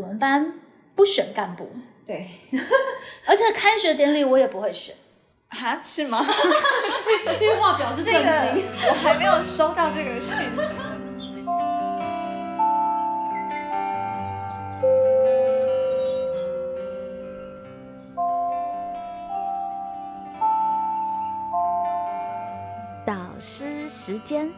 [0.00, 0.54] 我们班
[0.94, 1.70] 不选干部，
[2.06, 2.26] 对，
[3.26, 4.94] 而且开学典礼我也不会选。
[5.48, 6.24] 啊，是吗？
[7.40, 8.64] 玉化表示震这个惊。
[8.88, 10.74] 我还没有收到这个讯息。
[23.04, 24.52] 导师时间，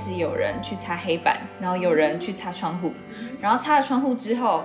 [0.00, 2.92] 始有人去擦黑板，然后有人去擦窗户，
[3.40, 4.64] 然后擦了窗户之后，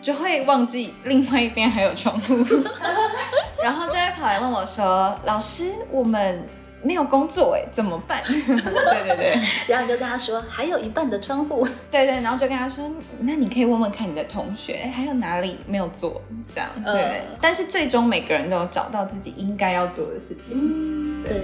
[0.00, 2.34] 就会忘记另外一边还有窗户，
[3.62, 6.42] 然后就会跑来问我说：“老师，我们
[6.82, 11.64] 没有工作哎，怎么办？” 对对对然后你就跟他说还有一半的窗户。
[11.90, 12.90] 对对，然后就跟他说
[13.20, 16.20] ：“那你可以问问看你的同学，哎还有哪里没有做？”
[16.52, 21.22] 这样对但是最终每个人都有找到自己应该要做的事情。
[21.22, 21.40] 对，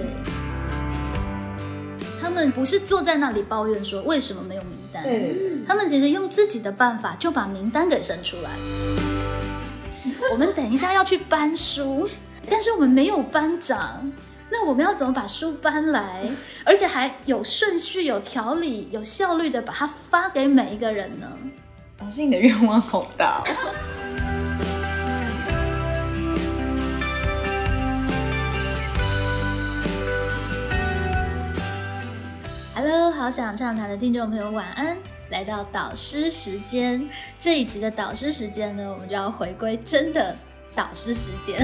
[2.21, 5.35] 他们不是坐在那里抱怨说为什么没有名单，对。
[5.67, 8.49] 他们其实用自己的办法就把名单给生出来。
[10.31, 12.07] 我们等一下要去搬书，
[12.49, 14.11] 但是我们没有班长，
[14.51, 16.29] 那我们要怎么把书搬来，
[16.63, 21.27] 而且还有顺序、有条理、有效率的把它发给每一个人呢？
[21.99, 23.98] 老师，你的愿望好大哦。
[32.91, 34.97] Hello，好想畅谈的听众朋友，晚安！
[35.29, 40.35] 来到导师时间这一集的导师时间呢，我们就要回归真的
[40.73, 41.55] 导师时间。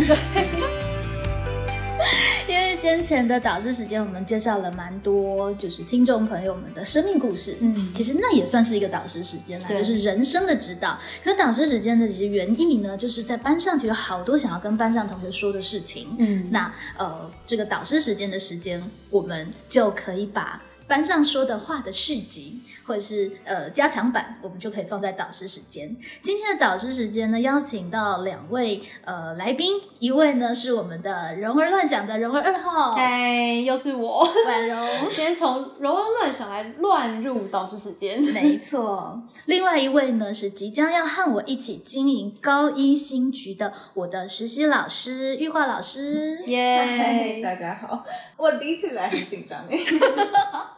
[2.47, 7.57] 因为先前的导师时间，我们介绍了蛮多，就是听众朋友们的生命故事。
[7.59, 10.95] 嗯其实那也算是一个导师时间啦，就是人生的指导。
[11.23, 16.15] 可导师时间的其实原意呢，就是在班上其实有好多想要跟班上同学说的事情。
[16.19, 25.95] 嗯那呃，这个导师时间的时间，我们就可以把班上说的话的续集，或者是呃加强版，我们就可以放在导师时间。
[26.21, 34.23] 今天的导师时间呢，邀请到两位呃来宾，一位呢是我们的容儿乱想的容儿二号哎，又是我。
[34.45, 35.09] 婉容。
[35.09, 38.21] 先从容儿乱想来乱入导师时间。
[38.33, 46.43] 没错，另外一位呢是即将要和我一起经营高一新局的我的实习老师玉化老师。
[46.45, 47.41] 耶！
[47.43, 48.05] 大家好，
[48.37, 49.79] 我第一次来很紧张哎。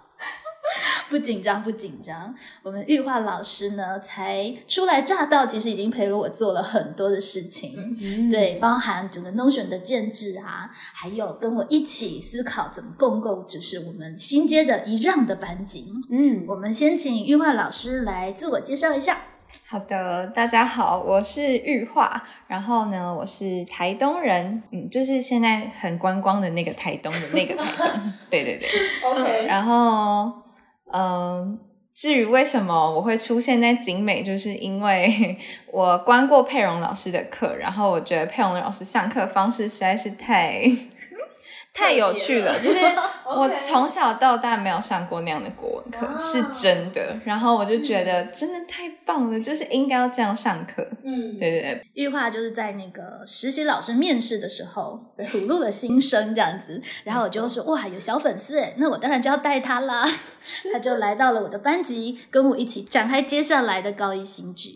[1.10, 2.34] 不紧张，不紧张。
[2.64, 15.92] 我们玉化老师呢，才初来乍到，其实已经陪了我做了很多的事情，嗯，对，包含整个 Notion 的建制啊，还有跟我一起思考怎么共构，就是我们新接的一让的班级。
[16.10, 19.22] 嗯，我们先请玉化老师来自我介绍一下。
[19.66, 28.70] 好的，大家好，我是玉化，然后呢，我是台东人，嗯，就是现在很观光的那个台东的那个台东， 对对对
[29.04, 30.34] ，OK，然后，
[30.92, 31.60] 嗯、
[31.94, 35.38] 至于为什么我会出现在景美，就是因为
[35.72, 40.62] 我关过佩蓉老师的课，然后我觉得佩蓉老师上课方式实在是太
[41.78, 42.78] 太有趣了，就是
[43.24, 47.16] 我从小到大没有上过那样的国文课，是真的。
[47.24, 50.82] 然后我就觉得真的太棒了，就是应该要这样上课。
[51.04, 60.10] 嗯，对对对，玉化就是在那个实习老师面试的时候吐露了心声这样子，然后我就说哇有小粉丝哎，那我当然就要带他啦，
[60.74, 64.72] 他就来到了我的班级，跟我一起展开接下来的高一新局。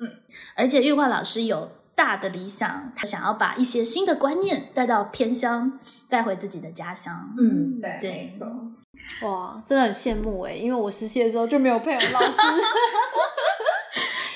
[0.00, 0.08] 嗯，
[0.54, 7.34] 而且玉化老师有大的理想，他想要把一些新的观念带到偏乡，带回自己的家乡。
[7.36, 8.46] 嗯，对对没错。
[9.26, 12.38] 哇，真的很羡慕哎，因为我实习的时候就没有佩蓉老师，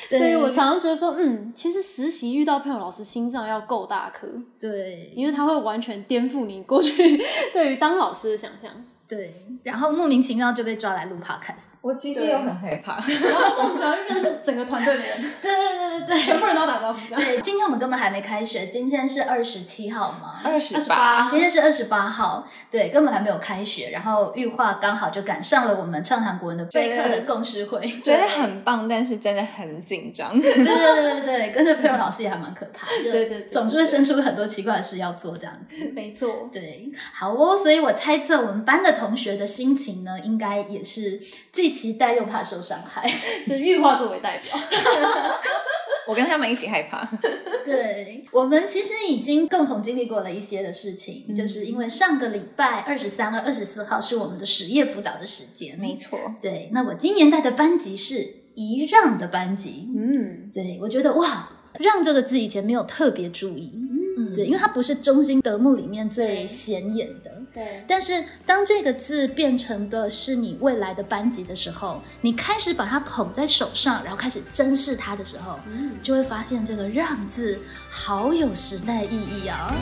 [0.09, 4.27] 对 所以我常常觉得说，嗯，其实实习遇到佩蓉老师，心脏要够大颗，
[4.59, 7.23] 对因为他会完全颠覆你过去
[7.53, 8.71] 对于当老师的想象。
[9.11, 11.71] 对，然后莫名其妙就被抓来录 podcast。
[11.81, 23.91] 我其实有很害怕， 然后我喜欢认识整个团队的人，对对对对对，全部人都要打招呼，对，今天我们根本还没开学，今天是二十七号吗，二十28今天是二十八号，对，根本还没有开学。
[23.91, 30.41] 然后玉化刚好就赶上了我们畅谈国文的备课的共识会， 觉得很棒，但是真的很紧张。
[30.41, 35.75] 对对对对 对，跟着佩蓉老师也还蛮可怕的，对对对总是会生出很多奇怪的事要做这样子。
[35.93, 41.21] 没错，对，好哦，所以我猜测我们班的同学的心情呢，应该也是
[41.51, 43.11] 既期待又怕受伤害。
[43.47, 44.57] 就是玉化作为代表。
[46.07, 47.09] 我跟他们一起害怕。
[47.65, 61.49] 对我们其实已经共同经历过了一些的事情，嗯就是因为上个礼拜二十三和二十四号是我们的实业辅导的时间，没错，对，那我今年带的班级是一让的班级，嗯，对我觉得哇，
[61.79, 67.30] 让这个字以前没有特别注意，嗯，嗯，对，因为它不是中心德目里面最显眼的。
[67.53, 77.59] 对，但是当这个字变成的是你未来的班级的时候，你开始把它捧在手上，然后开始珍视它的时候，嗯，就会发现这个“让”字
[77.91, 79.75] 好有时代意义啊！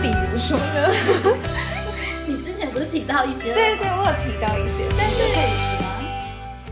[0.00, 1.36] 比如说呢？
[2.26, 3.52] 你之前不是提到一些？
[3.52, 5.86] 对对，我有提到一些，但是可以说。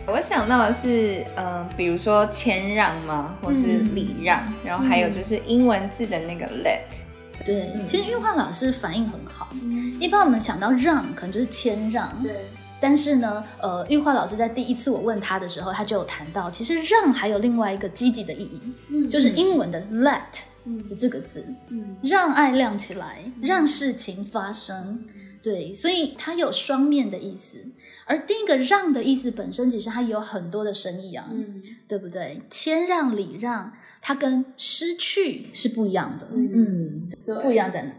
[0.07, 6.81] 我想到的是，呃，比如说谦让嘛，或是礼让，然后还有就是英文字的那个 let。
[7.45, 9.49] 对，其实玉化老师反应很好。
[10.01, 12.11] 一般我们想到让，可能就是谦让。
[12.23, 12.45] 对。
[12.81, 18.61] 但是呢，呃，玉化老师在第一次我问他的时候，他就有谈到，其实让还有另外一个积极的意义，
[18.91, 20.21] 嗯就是英文的 let
[20.67, 25.03] 嗯的这个字，嗯让爱亮起来，让事情发生。
[25.45, 27.59] 对，所以它有双面的意思。
[28.07, 32.41] 而第一个“让”的意思本身，其实它有很多的深意啊，嗯对不对？
[32.49, 33.71] 谦让、礼让，
[34.01, 36.27] 它跟失去是不一样的。
[36.33, 37.93] 嗯嗯，对不一样在哪？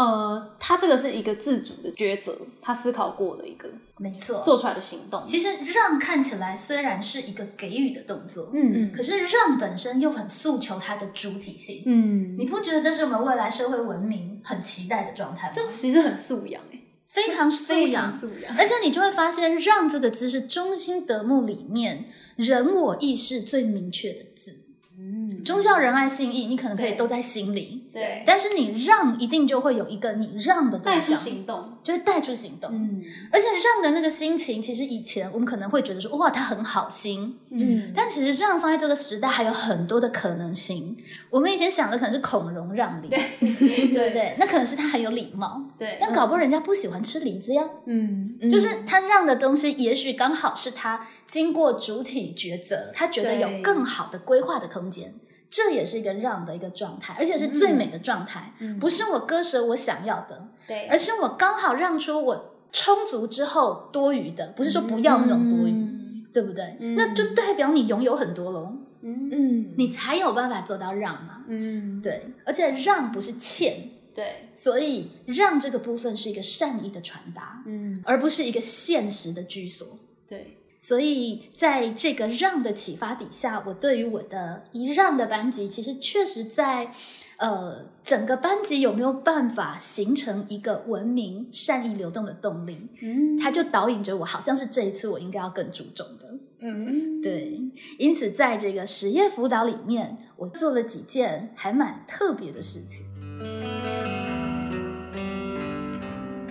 [0.00, 3.68] 呃，他这个是一个自主的抉择，他思考过的一个
[3.98, 5.22] 没错，做出来的行动。
[5.26, 11.82] 其实让看起来虽然是一个给予的动作，嗯可是让本身又很诉求它的主体性。
[11.84, 15.52] 嗯，你不觉得这是我们未来社会文明很期待的状态吗？
[15.54, 18.56] 这其实很素养哎，非常素非养常，素养。
[18.56, 22.06] 而且你就会发现，“让”这个字是中心德目里面
[22.36, 24.56] 人我意识最明确的字。
[24.98, 31.78] 嗯，忠孝仁爱信义，你可能可以都在心里，对，但是你让一定就会有一个你让的对带出象，行动。
[31.82, 32.70] 就是带出行动。
[32.72, 33.02] 嗯
[33.32, 40.96] 而且让的那个心情，其实以前我们可能会觉得说，哇，他很好心，嗯，但其实让放在这个时代还有很多的可能性。
[41.30, 44.34] 我们以前想的可能是孔融让梨，对 对不对？
[44.38, 47.64] 那可能是他很有礼貌，对，但搞不好人家不喜欢吃梨子呀。
[47.86, 55.14] 嗯就是他让的东西，也许刚好是他经过主体抉择，他觉得有更好的规划的空间，
[55.50, 65.96] 这也是一个让的一个状态，而且是最美的状态，嗯不是我割舍我想要的，对，而是我刚好让出我充足之后多余的，不是说不要那种多余，嗯。
[66.32, 66.76] 对不对？
[66.78, 66.94] 嗯。
[66.94, 71.42] 那就代表你拥有很多喽，嗯嗯，你才有办法做到让嘛。
[71.48, 78.00] 嗯，对，而且让不是欠，对，所以让这个部分是一个善意的传达，嗯。
[78.04, 79.98] 而不是一个现实的居所。
[80.28, 86.90] 对，所以在这个让的启发底下，我对于我的一让的班级，其实确实在
[87.36, 96.34] 呃整个班级有没有办法形成一个文明善意流动的动力，嗯它就导引着我，好像是这一次我应该要更注重的。
[96.60, 97.60] 嗯，对，
[97.98, 103.06] 因此在这个实业辅导里面，我做了几件还蛮特别的事情。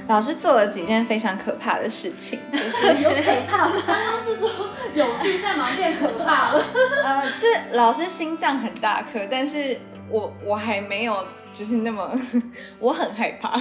[0.09, 3.75] 老师做了几件非常可怕的事情，就是有可怕吗？
[3.85, 4.49] 刚刚是说
[4.95, 6.65] 有趣，现在马上变可怕了。
[7.05, 7.47] 呃，这
[7.77, 9.79] 老师心脏很大颗，但是
[10.09, 12.11] 我我还没有就是那么，
[12.79, 13.55] 我很害怕，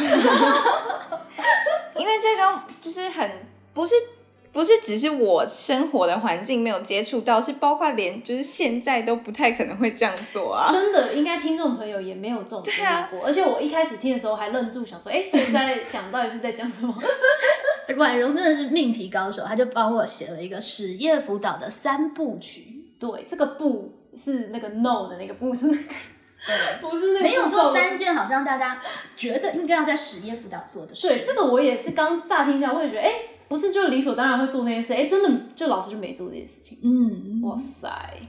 [1.97, 3.31] 因为这个就是很
[3.75, 3.95] 不是
[4.53, 10.73] 不是只是我生活的环境没有接触到，是包括连就是现在都不太可能会这样做啊。
[10.73, 13.25] 真的，应该听众朋友也没有这种经历过。
[13.25, 16.95] 而且我一开始听的时候还愣住，想说，哎、所以是在讲到底是在讲什么？
[17.97, 22.85] 婉容真的是命题高手，他就帮我写了一个史业辅导的三部曲。
[22.99, 25.95] 对，这个不是那个 no 的那个不是那个，
[26.81, 28.83] 不是那个没有做三件，好像大家
[29.17, 31.09] 觉得应该要在实业辅导做的事。
[31.09, 33.13] 对，这个我也是刚乍听一下，我也觉得，哎、
[33.49, 36.79] 不是就理所当然会做那些事，哎、真的就老师就没做这些事情。
[36.83, 37.89] 嗯，哇塞，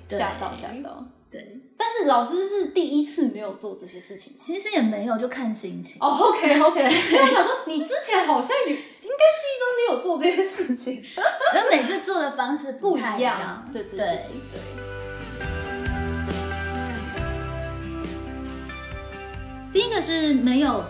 [0.09, 1.05] 吓到吓到！
[1.29, 4.33] 对，但是老师是第一次没有做这些事情。
[4.39, 5.97] 其实也没有，就看心情。
[5.99, 11.03] 哦，OK OK，因为我想说，你之前好像有，应该记忆中你有做这些事情，
[11.53, 13.69] 然后每次做的方式不太一样。
[13.71, 14.15] 对对对对
[14.49, 14.59] 对。
[19.71, 20.83] 第一个是没有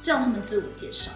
[0.00, 1.10] 叫他们自我介绍。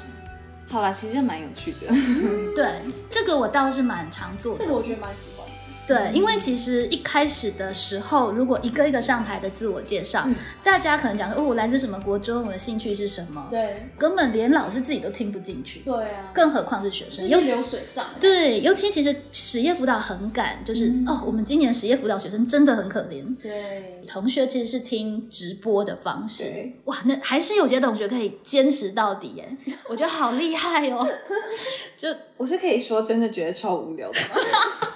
[0.74, 1.86] 好啦，其实蛮有趣的。
[2.56, 4.64] 对，这个我倒是蛮常做的。
[4.64, 5.53] 这个我觉得蛮喜欢的。
[5.86, 17.28] 对，因为其实一开始的时候，如果一个一个上台的自我介绍，嗯大家可能讲说哦，我来自什么国中，我的兴趣是什么，对根本连老师自己都听不进去，对啊，更何况是学生。
[17.28, 18.06] 就是尤其流水账。
[18.18, 23.24] 对，尤其其实实业辅导很赶，就是、嗯哦，我们今年实业辅导学生真的很可怜。
[23.42, 29.56] 对同学其实是听直播的方式，哇，那还是有些同学可以坚持到底耶，
[29.88, 31.06] 我觉得好厉害哦。
[31.96, 34.88] 就我是可以说真的觉得超无聊的吗？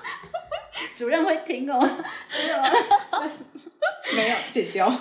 [0.99, 1.79] 主任会听哦，
[4.17, 4.91] 没有，剪掉。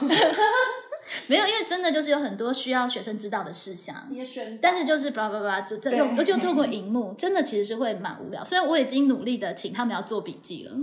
[1.25, 4.05] 没有，因为真的就是有很多需要学生知道的事项。
[4.11, 8.45] 你的，但是就是叭叭叭，就这而且又透过荧幕，真的其实是会蛮无聊。
[8.45, 10.73] 虽然我已经努力的请他们要做笔记了，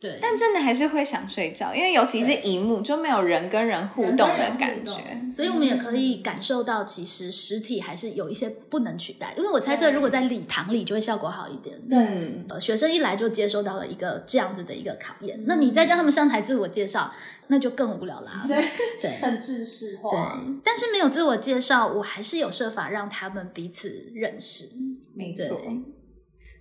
[0.00, 9.32] 对，但真的还是会想睡觉，因为尤其是荧幕就没有人跟人互动的感觉，所以我们也可以感受到，其实实体还是有一些不能取代。
[9.36, 11.80] 因为我猜测，如果在礼堂里，就会效果好一点。
[11.88, 17.10] 对，呃，学生一来就接收到了一个这样子的一个考验，那你再叫他们上台自我介绍，
[17.46, 18.44] 那就更无聊啦。
[18.48, 18.62] 对
[19.00, 20.10] 对， 很知识化。
[20.10, 24.66] 对，但是没有自我介绍，我还是有设法让他们彼此认识。
[25.14, 25.58] 没错，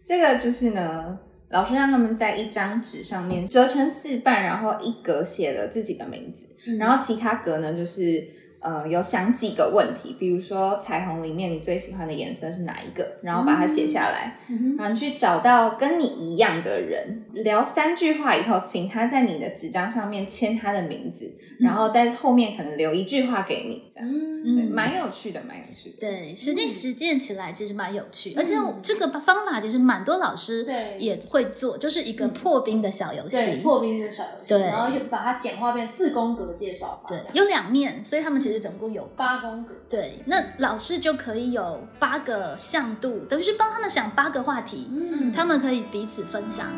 [0.06, 1.20] 这个就是呢。
[1.54, 8.28] 老师让他们在一张纸上面折成四半，然后一格写了自己的名字，然后其他格呢就是。
[8.66, 13.06] 呃，有想几个问题，比如说彩虹里面你最喜欢的颜色是哪一个？
[13.22, 14.38] 然后把它写下来，
[14.78, 25.98] 然后去找到跟你一样的人，聊三句话以后，请他在你的纸张上面签他的名字，然后在后面可能留一句话给你，这样，嗯，蛮有趣的，蛮有趣的。
[26.00, 30.66] 对，实际实践起来其实蛮有趣，而且这个方法其实蛮多老师
[30.98, 38.64] 也会做，就是一个破冰的小游戏，破冰的小游戏，然后又把它简化变四宫格介绍法，对，有两面，所以他们其实。
[38.64, 46.72] 总共有八宫格，对，那老师就可以有八个向度，等于是帮他们想八个话题，嗯，他们可以彼此分享，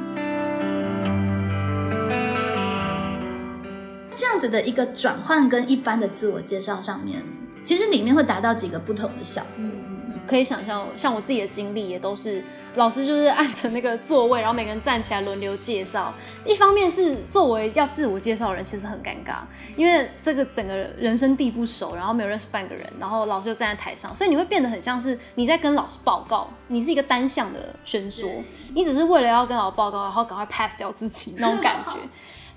[4.35, 7.23] 样子的一个转换跟一般的自我介绍上面，
[7.63, 12.43] 其实里面会达到几个不同的效果，嗯，可以想象，像我自己的经历也都是。
[12.75, 16.13] 老师就是按着那个座位，然后每个人站起来轮流介绍。
[16.45, 19.35] 一方面是作为要自我介绍的人，其实很尴尬，
[19.77, 28.29] 因为这个整个人生地不熟，然后没有认识半个人，然后老师就站在台上，所以你会变得很像是你在跟老师报告，你是一个单向的宣说，
[28.75, 31.91] 你只是为了要跟老师报告，然后赶快 pass 掉自己那种感觉。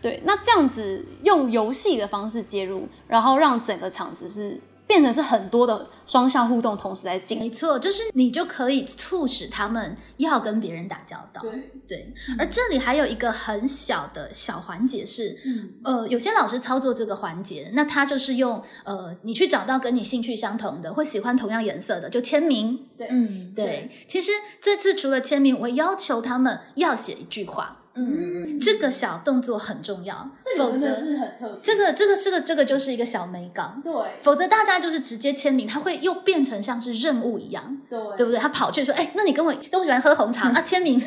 [0.00, 4.61] 对，那这样子用游戏的方式介入，然后让整个场子是。
[4.88, 11.43] 变成是很多的双向互动同时在进，没错，就是你就可以促使他们要跟别人打交道。
[11.43, 15.37] 对对，而这里还有一个很小的小环节是，
[15.85, 22.88] 呃，有些老师操作这个环节，那他就是用呃，你去找到跟你兴趣相同的或喜欢同样颜色的，就签名。
[22.97, 23.90] 对，嗯，对。
[24.09, 27.78] 其实这次除了签名，我要求他们要写一句话。
[27.99, 31.59] 嗯，这个小动作很重要，这个真的是很特别。
[31.61, 33.93] 这个这个这个这个就是一个小美感，对。
[34.23, 38.38] 否则大家就是直接签名，他会又变成像是任务一样，对，对不对？
[38.38, 41.02] 他跑去说，哎，那你跟我都喜欢喝红茶啊， 签名，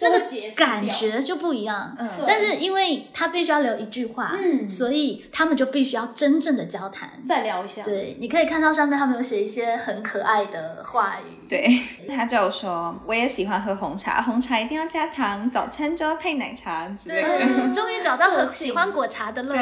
[0.00, 0.20] 那个
[0.56, 1.94] 感觉就不一样。
[1.98, 7.82] 嗯，但是因为他必须要留一句话，嗯，所以他们就必须要真正的交谈，再聊一下。
[7.82, 11.48] 对，你可以看到上面他们有写一些很可爱的话语。
[11.48, 11.68] 对，
[12.08, 16.88] 他就说，我也喜欢喝红茶，红茶一定要加糖，早餐就要配奶茶。
[17.04, 17.20] 对，
[17.74, 19.54] 终于找到很喜欢果茶的了。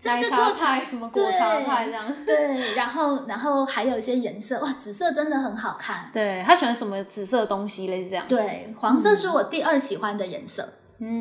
[0.00, 2.06] 在这过程，什么果茶派这样？
[2.24, 6.08] 对，然后然后还有一些颜色，哇，紫色真的很好看。
[6.12, 8.26] 对他喜欢什么紫色东西类似这样？
[8.26, 10.66] 对，黄色是我第二喜欢的颜色。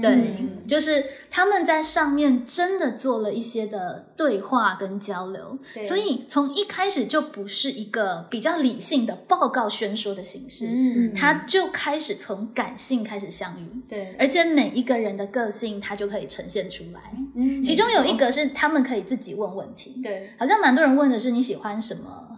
[0.02, 17.00] 对，就是他们在上面真的做了一些的对话跟交流，所以从一开始就不是一个比较理性的报告宣说的形式，嗯，他就开始从感性开始相遇，对，而且每一个人的个性他就可以呈现出来，
[17.36, 22.33] 嗯，其中有一个是他们可以自己问问题，对，好像蛮多人问的是你喜欢什么。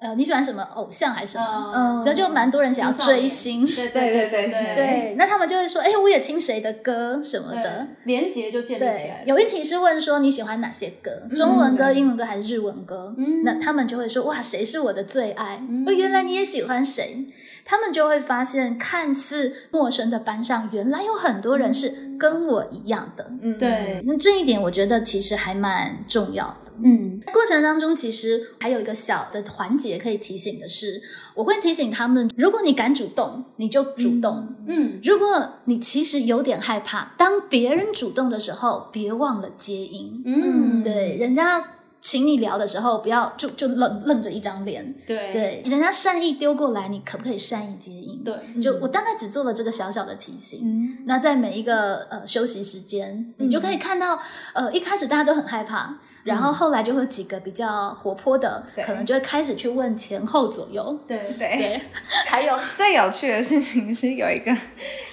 [0.00, 1.72] 呃，你喜欢什么偶像还是什么？
[1.74, 3.66] 嗯，然后就蛮多人想要追星。
[3.66, 4.74] 对对对对 对。
[4.74, 9.24] 对，那他们就会说，哎，我也听谁的歌什么的，连结就建立起来。
[9.26, 13.12] 有一题是问说你喜欢哪些歌，中文歌、英文歌还是日文歌？
[13.18, 15.60] 嗯，那他们就会说，哇，谁是我的最爱？
[15.86, 17.26] 哦，原来你也喜欢谁？
[17.70, 23.30] 他们就会发现，看似陌生的班上，原来有很多人是跟我一样的。
[23.42, 24.02] 嗯，对。
[24.06, 26.72] 那这一点，我觉得其实还蛮重要的。
[26.82, 31.02] 嗯，过程当中其实还有一个小的环节可以提醒的是，
[31.34, 34.48] 我会提醒他们：如果你敢主动，你就主动。
[34.66, 40.22] 嗯，如果你其实有点害怕，当别人主动的时候，别忘了接应。
[40.24, 41.74] 嗯，对，人家。
[42.00, 44.94] 请你聊的时候，不要就就愣愣着一张脸。
[45.06, 48.22] 对对，人家善意丢过来，你可不可以善意接应？
[48.24, 50.60] 对，就我大概只做了这个小小的提醒。
[50.62, 54.18] 嗯，那在每一个呃休息时间，你就可以看到，
[54.54, 60.98] 呃，一开始大家都很害怕，然后后来就会几个比较活泼的，可能就会开始去问前后左右。
[61.06, 61.80] 对对对，
[62.26, 64.56] 还有最有趣的事情是，有一个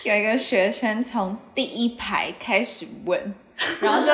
[0.04, 3.34] 有一个学生从第一排开始问。
[3.82, 4.12] 然后就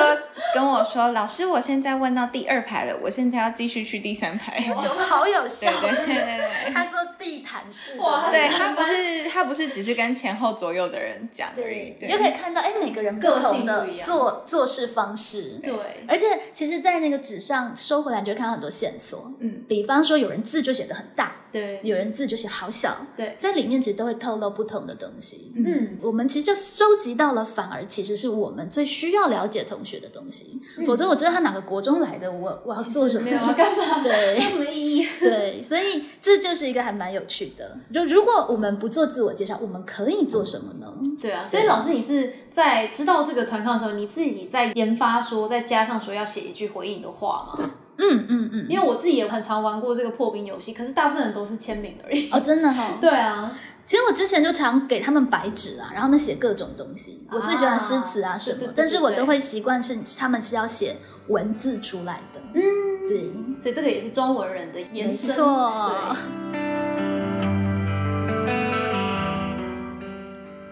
[0.54, 7.98] 跟我说：“老师，我现在问到第二排了，我现在要继续去第三排。”有好有效，对对对对他做地毯式，
[8.30, 15.72] 对他不是他不是只是跟前后左右的人讲而已，你就可以看到哎，每个人不同的做做事方式，对，
[16.06, 21.36] 而且其实，在那个纸上收回来，你就会看到很多线索，嗯，比方说有人字就写的很大。
[21.52, 25.52] 对，有人字就写好小，对，在里面其实都会透露不同的东西。
[25.54, 30.58] 嗯，我们其实就收集到了，反而其实是我们最需要了解同学的东西。
[30.86, 33.24] 否则我知道他哪个国中来的，我我要做什么？
[33.24, 34.02] 没有要干嘛？
[34.02, 35.06] 对有什么意义？
[35.20, 37.76] 对，所以这就是一个还蛮有趣的。
[37.92, 40.92] 就如果我们不做自我介绍，我们可以做什么呢？
[41.20, 47.70] 对啊，所以老师，你是在知道这个团康的时候，你自己在研发说，再加上说要写一句回应的话吗？
[47.98, 52.30] 嗯嗯嗯，因为我自己也很常玩过这个破冰游戏，可是大部分人都是签名而已。
[52.30, 53.56] 哦，真的哈、 对啊，
[53.86, 57.26] 其实我之前就常给他们白纸啊，然后他们写各种东西。
[57.30, 60.96] 我最喜欢诗词啊什么，对对对但是我都会习惯是他们是要写
[61.28, 62.40] 文字出来的。
[62.54, 62.62] 嗯，
[63.06, 63.30] 对，
[63.60, 65.34] 所以这个也是中文人的延没伸。
[65.36, 66.16] 错。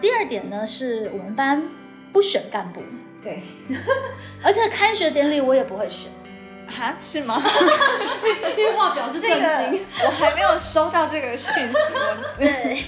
[0.01, 1.63] 第二点呢，是我们班
[2.11, 2.81] 不选干部，
[3.23, 3.41] 对，
[4.43, 6.11] 而且开学典礼我也不会选。
[6.67, 7.41] 哈，是吗？
[8.21, 9.85] 对，因为话表示这震个惊。
[10.05, 12.83] 我还没有收到这个讯息，我 对，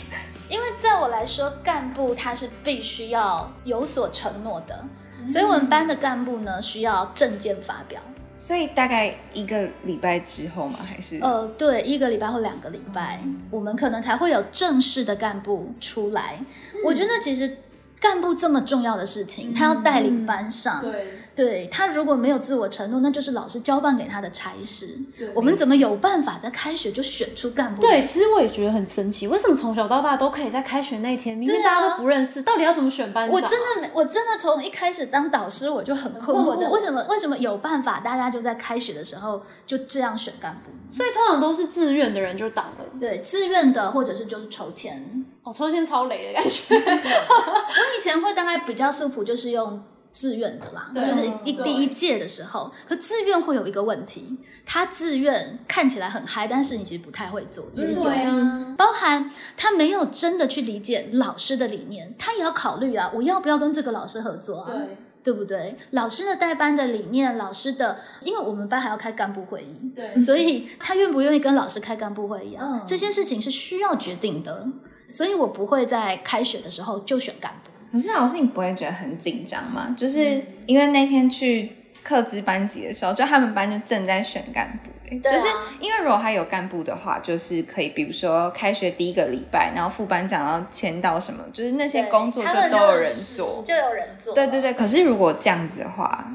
[0.50, 4.84] 因为在我来说，干部他是必须要有所承诺的，
[5.28, 8.02] 所以我们班的干部呢需要证件发表。
[8.36, 10.80] 所以大概一个礼拜之后吗？
[10.84, 16.40] 还是呃，对，一个礼拜或两个礼拜，我们可能才会有正式的干部出来。
[16.84, 17.60] 我觉得其实
[18.02, 25.32] 干部这么重要的事情，他要带领班上，对，对他如果没有自我承诺，那就是老师交办给他的差事对。
[25.34, 27.82] 我们怎么有办法在开学就选出干部？
[27.82, 33.42] 对，其实我也觉得很神奇，为什么从小到大都可以在开学那一天，明明对啊大家都不认识，到底要怎么选班长啊？
[33.42, 40.72] 我真的没，我真的从一开始当导师我就很困惑，为什么为什么有办法，大家就在开学的时候就这样选干部？
[40.96, 42.86] 所以通常都是自愿的人就当了。
[43.00, 45.26] 对，自愿的或者是就是筹钱。
[45.42, 46.64] 哦，抽签超雷的感觉。
[46.78, 58.04] 我以前会大概比较素朴，就是用自愿的啦，就是一第一届的时候，可自愿会有一个问题，他自愿看起来很嗨，但是你其实不太会做，也有。
[58.04, 64.72] 对啊，包含他没有真的去理解老师的理念，他也要考虑啊，我要不要跟这个老师合作啊？
[64.72, 65.76] 对对不对？
[65.92, 72.66] 老师的带班的理念，老师的，因为我们班还要开干部会议，对所以他愿不愿意跟老师开干部会议啊？
[72.74, 74.68] 嗯这些事情是需要决定的，
[75.08, 77.72] 所以我不会在开学的时候就选干部。
[77.94, 79.96] 可是老师，你不会觉得很紧张吗？
[79.96, 81.72] 就是因为那天去
[82.04, 85.46] 课资班级的时候，就他们班就正在选干部、欸对啊就是
[85.80, 93.64] 因为如果他有干部的话，就是可以，比如说开学第一个礼拜，然后副班长要签到什么，就是那些工作就都有人做。
[93.64, 94.34] 就有人做。
[94.34, 96.34] 对对对，可是如果这样子的话，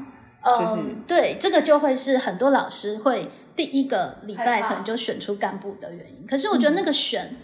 [0.57, 6.25] 就是嗯对，这个就会是很多老师会第一个礼拜可能就选出干部的原因。
[6.25, 7.35] 可是我觉得那个选，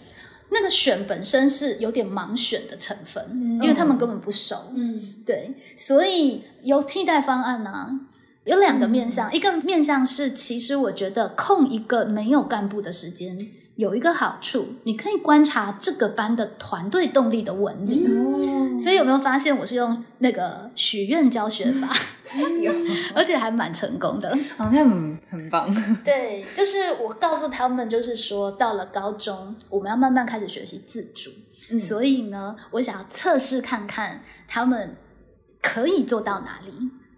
[0.50, 4.72] 那个选本身是有点盲选的成分，因为他们根本不熟。
[4.74, 8.00] 嗯，对，所以有替代方案呢、
[8.44, 13.36] 有两个面向，一个面向是，其实我觉得空一个没有干部的时间，
[13.76, 18.06] 有一个好处，你可以观察这个班的团队动力的纹理。
[18.06, 21.88] 哦，所以有没有发现我是用那个许愿教学法，
[22.60, 22.72] 有
[23.14, 24.30] 而且还蛮成功的。
[24.56, 25.72] 哦，那很很棒。
[26.02, 31.30] 对，就是我告诉他们，就是说到了高中，我们要慢慢开始学习自主。
[31.68, 34.96] 嗯所以呢，我想要测试看看他们
[35.60, 36.72] 可以做到哪里。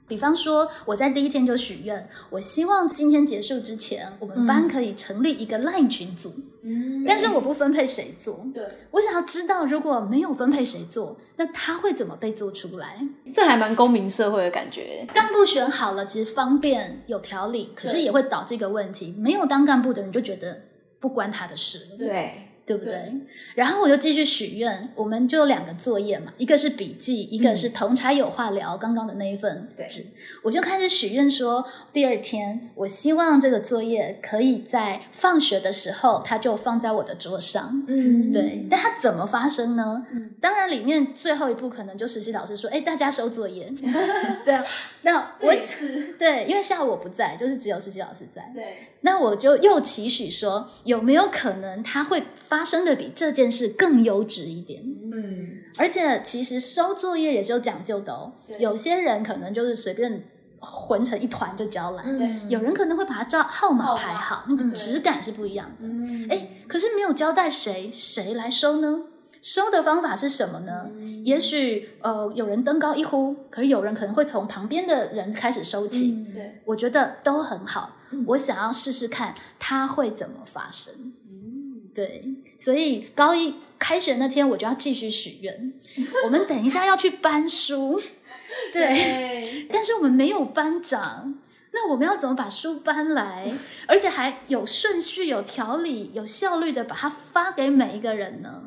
[0.08, 8.44] 比方说，我在第一天就许愿，我希望今天结束之前，我们班可以成立一个 LINE 群组，嗯但是我不分配谁做。
[8.52, 13.06] 对，我想要知道，如果没有分配谁做，那他会怎么被做出来？
[13.32, 15.06] 这还蛮公民社会的感觉。
[15.12, 20.62] 干部选好了，其实方便有条理，可是也会导致一个问题：没有当干部的人就觉得
[20.98, 22.92] 不关他的事了，对，对不对？
[22.92, 23.12] 对
[23.54, 30.04] 然后我就继续许愿，我们就有两个作业嘛，一个是笔记，一个是同才有话聊，刚刚的那一份对纸，
[30.42, 37.82] 我就开始许愿说，第二天我希望这个作业可以在放学的时候，它就放在我的桌上。
[37.88, 40.04] 嗯，对，但它怎么发生呢？
[40.12, 43.68] 嗯当然，里面最后一步可能就实习老师说：“哎，大家收作业。”
[44.44, 44.64] 对啊，
[45.02, 48.50] 那我是 对，因为下午我不在，就是只有实习老师在。
[48.54, 54.82] 对，那我就又期许说，有没有可能它会发生的比这件事更优质一点？
[55.12, 58.32] 嗯，而且其实收作业也是有讲究的哦。
[58.58, 60.24] 有些人可能就是随便
[60.60, 65.86] 混成一团就交了，对有人可能会把它照号码排好，那个嗯质感是不一样的。
[65.86, 69.02] 嗯，哎，可是没有交代谁谁来收呢？
[69.40, 70.90] 收的方法是什么呢？
[70.92, 76.12] 嗯也许呃有人登高一呼，可是有人可能会从旁边的人开始收起。
[76.12, 81.12] 嗯对，我觉得都很好，嗯我想要试试看它会怎么发生。
[81.28, 82.24] 嗯，对，
[82.58, 85.72] 所以高一开学那天我就要继续许愿。
[86.24, 88.00] 我们等一下要去搬书，
[88.72, 91.38] 对，对，但是我们没有班长。
[91.72, 93.52] 那那我们要怎么把书搬来，
[93.86, 98.64] 而且还有顺序、有条理、有效率的把它发给每一个人呢？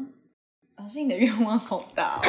[0.81, 2.21] 老师，你的愿望好大哦！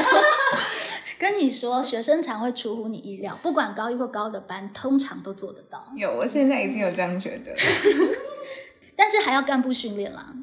[1.19, 5.87] 跟你说，学生常会出乎你意料，不管高一或高的班，通常都做得到。
[5.97, 7.55] 有，我现在已经有这样觉得。
[8.95, 10.35] 但是还要干部训练啦，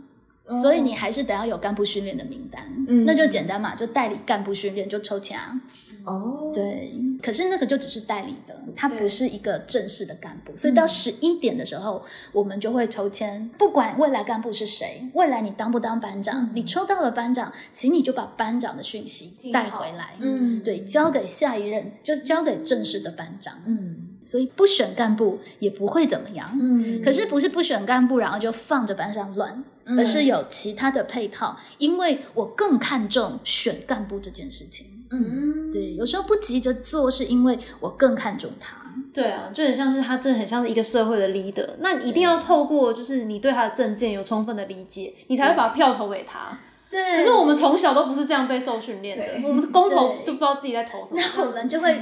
[0.60, 2.64] 所以你还是得要有干部训练的名单。
[2.88, 5.62] 嗯，那就简单嘛，就代理干部训练，就抽签啊。
[6.10, 6.92] 哦，对，
[7.22, 10.58] 可是那个就只是代理的，他不是一个正式的干部。
[10.58, 24.08] 所以到十一点的时候，我们就会抽签，不管未来干部是谁，未来你当不当班长，你抽到了班长，请你就把班长的讯息带回来，嗯，对，交给下一任，就交给正式的班长，嗯。
[24.26, 27.02] 所以不选干部也不会怎么样，嗯。
[27.04, 34.99] 可是不是不选干部，然后就放着班上乱，而是有其他的配套，因为我更看重选干部这件事情。
[35.12, 38.78] 嗯，对，有时候不急着做，是因为我更看重他。
[39.12, 41.68] 对啊，就很像是他，真的很像是一个社会的 leader。
[41.80, 46.60] 那一定要透过就是你对他的政见有充分的理解，你才会把票投给他。
[46.92, 47.18] 对。
[47.18, 51.22] 可是我们从小都不是这样被受训练的，我们的公投就不知道自己在投什么。
[51.38, 52.02] 那我们就会，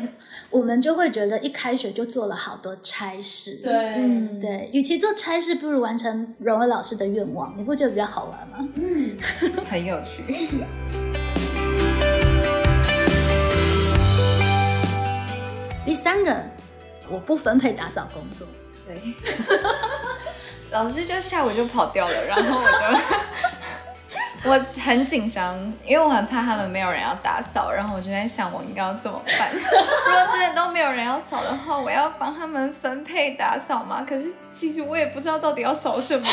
[0.50, 3.62] 我们就会觉得一开学就做了好多差事。
[3.63, 7.54] 对，嗯，对，与其做差事，不如完成荣伟老师的愿望。
[7.58, 8.70] 你不觉得比较好玩吗？
[8.76, 9.17] 嗯，
[9.70, 10.24] 很有趣。
[15.88, 16.36] 第三个，
[17.08, 18.45] 我不分配打扫工作。
[18.86, 19.02] 对，
[20.69, 22.78] 老师就下午就跑掉了，然后我就
[24.48, 25.56] 我很紧张，
[25.86, 29.52] 因为我很怕他们没有人要打扫，然后我就在想我应该要怎么办。
[29.54, 34.06] 如果真的都没有人要扫的话，我要帮他们分配打扫吗？
[34.08, 36.26] 可是其实我也不知道到底要扫什么。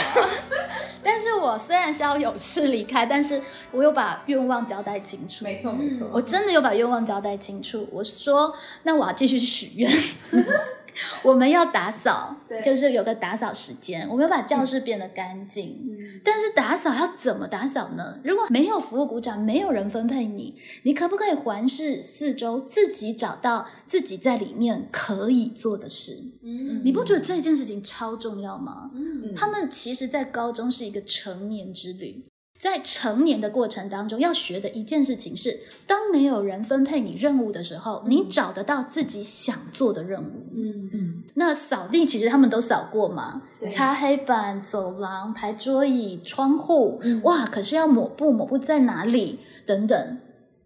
[1.03, 5.45] 但是我虽然是要有事离开，但是我有把愿望交代清楚。
[5.45, 7.87] 没错没错，我真的有把愿望交代清楚。
[7.91, 9.91] 我说，那我要继续许愿。
[11.23, 15.81] 我们要打扫，就是有个打扫时间，我们要把教室变得干净。
[16.23, 18.19] 但是打扫要怎么打扫呢？
[18.25, 20.55] 如果没有服务股长，没有人分配你，
[20.85, 26.17] 你可不可以环视四周，自己找到自己在里面可以做的事？
[26.43, 28.91] 嗯，你不觉得这件事情超重要吗？
[28.95, 32.25] 嗯，他们其实，在高中是一个成年之旅。
[32.65, 40.47] 在成年的过程当中，要学的一件事情是：当没有人分配你任务的时候，你找得到自己想做的任务。
[40.57, 41.23] 嗯嗯。
[41.35, 47.03] 那扫地其实他们都扫过嘛，擦黑板、走廊、排桌椅、窗户。
[47.25, 47.45] 哇！
[47.45, 49.41] 可是要抹布，抹布在哪里？
[49.67, 50.19] 等等。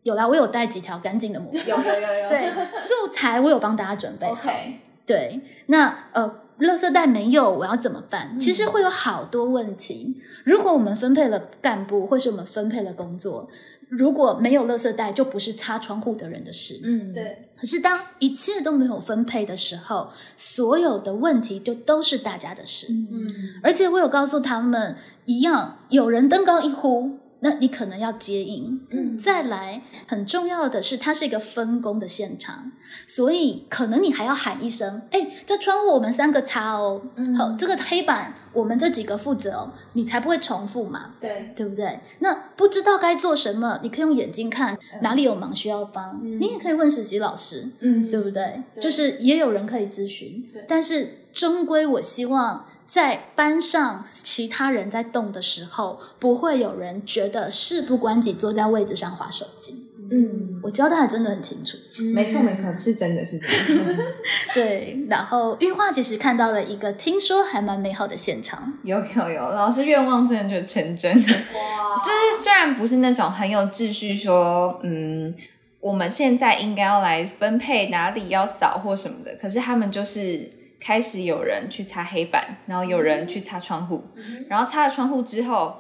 [0.05, 1.59] 有啦，我有带几条干净的抹布。
[1.59, 2.29] 有有有有。
[2.29, 4.35] 对，素材我有帮大家准备好。
[4.35, 4.79] OK。
[5.05, 6.43] 对，那呃。
[6.61, 8.39] 垃圾袋没有，我要怎么办？
[8.39, 10.17] 其实会有好多问题。
[10.45, 13.49] 如果我们分配了干部，或是我们分配了工作，
[13.89, 16.81] 如果没有垃圾袋，就不是擦窗户的人的事。
[16.83, 17.49] 嗯，对。
[17.59, 22.89] 可是当一切都没有分配的时候，所有的问题就都是大家的事。
[22.91, 23.31] 嗯，
[23.63, 27.19] 而且我有告诉他们，一样有人登高一呼。
[27.41, 32.73] 那你可能要接应，嗯，再来很重要的是，它是一个分工的现场，
[33.07, 37.37] 所以可能你还要喊一声：“哎，这窗户我们三个擦哦，嗯。
[37.37, 42.01] 好，这个黑板我们这几个负责哦，你才不会重复嘛，对，对不对？
[42.19, 48.63] 那不知道该做什么，你可以用眼睛看哪里有忙需要帮，你也可以问实习老师，嗯，对不对？
[48.81, 52.67] 就是也有人可以咨询，但是终归我希望。
[52.91, 59.85] 在班上，其他人在动的时候，不会有人觉得事不关己，坐在位子上划手机。
[60.11, 61.77] 嗯，我交代的真的很清楚。
[62.15, 64.05] 没错，没错，是真的是真的。
[64.55, 68.73] 对，然后玉化其实看到了一个听说还蛮美好的现场。
[68.85, 71.27] 有有有，老师愿望真的就成真了。
[71.27, 72.01] 哇！
[72.03, 75.35] 就是虽然不是那种很有秩序，说嗯，
[75.81, 80.57] 我们现在应该要来分配哪里要扫或什么的，可是他们就是。
[80.81, 84.05] 开始有人去擦黑板，然后有人去擦窗户，
[84.49, 85.77] 然后擦了窗户之后，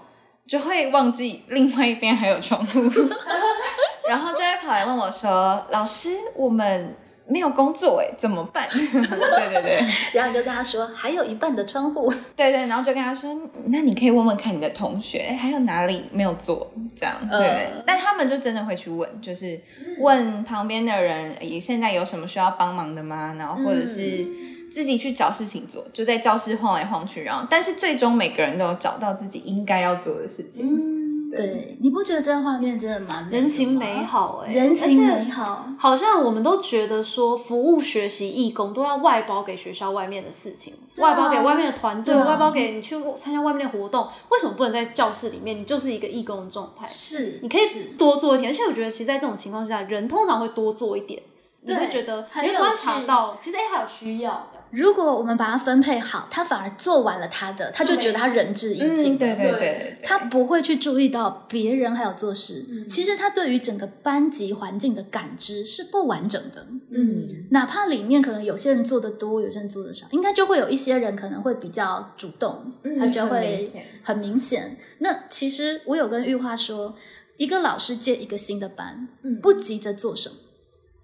[0.46, 2.80] 就会忘记另外一边还有窗户，
[4.08, 9.84] 然后就会跑来问我说：“老师，我们没有工作哎，怎么办？” 对对对，
[10.14, 12.11] 然后你就跟他说：“还有一半的窗户。
[12.34, 19.61] ”对对，然后就跟他说：“那你可以问问看你的同学，还有哪里没有做？”这样对，但他们就真的会去问，就是
[20.00, 23.34] 问旁边的人，也现在有什么需要帮忙的吗？
[23.38, 24.26] 然后或者是。
[24.70, 30.66] 自己去找事情做，就在教室晃来晃去，然后，但是最终每个人都有找到自己应该要做的事情。
[30.68, 34.44] 嗯，对，你不觉得这个画面真的蛮人情美好？
[34.46, 45.59] 哎，人情美好，好像我们都觉得说，服务学习义工都要外包给学校外面的事情，外包给外面的团队，外包给你去参加外面的活动，为什么不能在教室里面？
[45.59, 47.62] 你就是一个义工的状态，是，你可以
[47.98, 48.50] 多做一点。
[48.50, 51.22] 而且我觉得，其实，在这种情况下，人通常会多做一点，
[51.62, 54.46] 你会觉得你会观察到，其实哎，还有需要。
[54.70, 59.14] 如果我们把它分配好，他反而做完了他的，他就觉得他仁至义尽。
[59.14, 62.64] 嗯，对对对他不会去注意到别人还有做事。
[62.88, 66.66] 其实他对于整个班级环境的感知是不完整的。
[66.90, 74.76] 嗯哪怕里面可能有些人做的多，有些人做的少，应该就会有一些人可能会比较主动，嗯他就很明会显很明显。
[74.98, 76.94] 那其实我有跟玉花说，
[77.37, 80.35] 一个老师接一个新的班，嗯不急着做什么。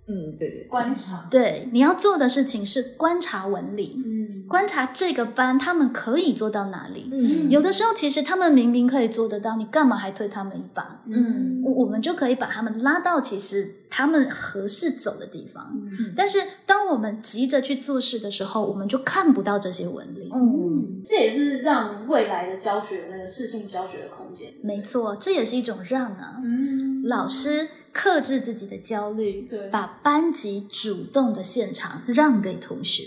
[0.07, 7.09] 嗯，对对对，观察，对，你要做的事情是观察纹理，嗯，观察这个班他们可以做到哪里。
[7.11, 11.03] 嗯有的时候其实他们明明可以做得到，你干嘛还推他们一把？
[11.07, 15.73] 嗯我我们就可以把他们拉到其实他们合适走的地方。
[15.75, 20.31] 嗯但是当我们急着去做事的时候，我们就看不到这些纹理。
[20.33, 24.53] 嗯这也是让未来的教学那个适性教学的空间。
[24.63, 26.41] 没错，这也是一种让啊。
[26.43, 33.05] 嗯，老师克制自己的焦虑对，把班级主动的现场让给同学。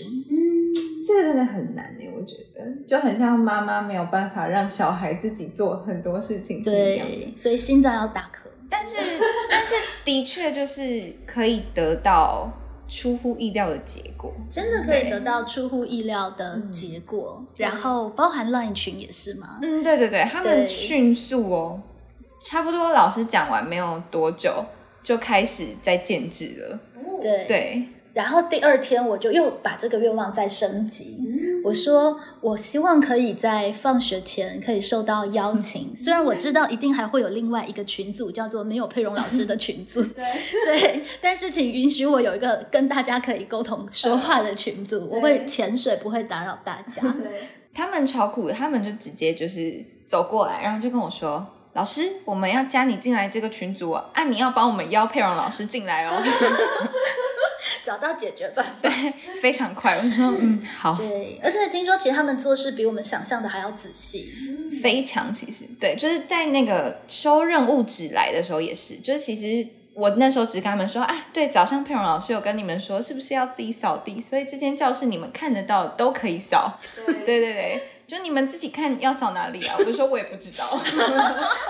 [1.06, 7.08] 这个真的很难诶，我觉得就很像妈妈没有办法让小孩自己做很多事情是一样。
[7.08, 8.50] 对，所以心脏要打壳。
[8.70, 8.98] 但是
[9.50, 12.52] 但是的确就是可以得到
[12.90, 14.34] 出乎意料的结果。
[14.50, 19.60] 真的可以得到出乎意料的结果，然后包含 LINE 群也是吗？
[19.62, 21.82] 嗯，对对对，他对们迅速哦，
[22.42, 24.66] 差不多老师讲完没有多久
[25.08, 26.80] 就开始在建制了。
[27.22, 31.18] 对，对，然后第二天我就又把这个愿望再升级。
[31.64, 40.26] 我说，我希望可以在放学前可以受到邀请，虽然我知道一定还会有另外一个群组叫做没有佩蓉老师的群组， 对，
[40.78, 47.02] 对，但是请允许我有一个跟大家可以沟通说话的群组，我会潜水，不会打扰大家。
[47.74, 51.48] 他们超酷的，他们就直接就是走过来，然后就跟我说。
[51.78, 56.20] 老师，我们要加你进来这个群组哦，啊，你要帮我们邀佩蓉老师进来哦，
[57.86, 58.72] 找到解决办法。
[58.82, 59.96] 对非常快。
[59.96, 64.34] 我说，嗯， 好，对，而且听说其实他们做事比我们想象的还要仔细。
[64.82, 74.20] 非常其实对，就是在那个收任务纸来的时候也是，就是其实我那时候只是跟他们说，啊，对，早上佩蓉老师有跟你们说，是不是要自己扫地？
[74.20, 79.76] 所以这间教室你们看得到都可以扫，对对对，就你们自己看要扫哪里啊？
[79.78, 80.80] 我就说我也不知道，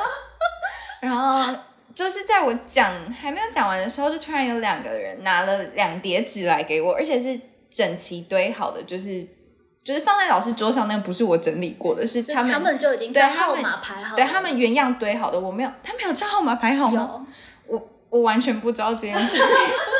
[1.01, 1.59] 然后。
[1.95, 7.39] 就是在我讲还没有讲完的时候，就突然有两个人拿了两叠纸来给我，而且是
[7.71, 9.25] 整齐堆好的，就是
[9.83, 17.25] 就是放在老师桌上，那个不是我整理过的，是是他们他们就已经对号码排好了，对他们原样堆好的，我没有，他没有照号码排好吗？
[17.65, 19.47] 我我完全不知道这件事情，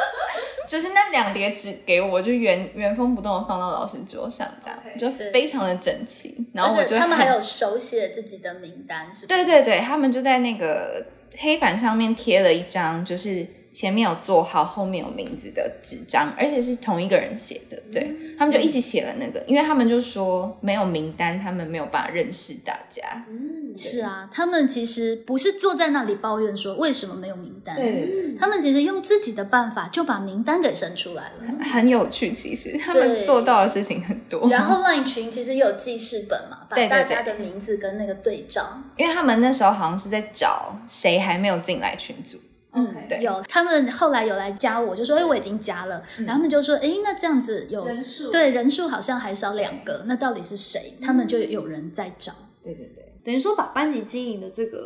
[0.68, 6.46] 就是那两叠纸给我，就原原封不动的放到老师桌上，这样就非常的整齐。
[6.54, 9.26] 然后我就他们还有手写自己的名单，是？
[9.26, 11.06] 对对对，他们就在那个
[11.38, 17.78] 黑板上面贴了一张，就是前面有做好，后面有名字的纸张，而且是同一个人写的。
[17.92, 23.26] 对、他们就一起写了那个，因为他们就说没有名单，他们没有办法认识大家。
[23.30, 28.36] 嗯，是啊，他们其实不是坐在那里抱怨说为什么没有名单，对。
[28.40, 31.64] 他们其实用自己的办法就把名单给生出来了。
[31.64, 34.48] 很有趣，其实他们做到的事情很多。
[34.50, 38.64] 然后 LINE 群其实也有记事本嘛，把大家的名字跟那个对照。
[38.96, 42.38] 因为他们那时候好像是在找谁还没有进来群组，
[42.78, 43.22] 嗯对。
[43.22, 48.32] 有他们后来有来加我，就说哎我已经加了，然后他们就说哎那这样子有人数。
[48.32, 50.98] 对人数好像还少两个，那到底是谁？
[51.02, 52.32] 他们就有人在找。
[52.64, 54.78] 对对对，等于说把班级经营的这个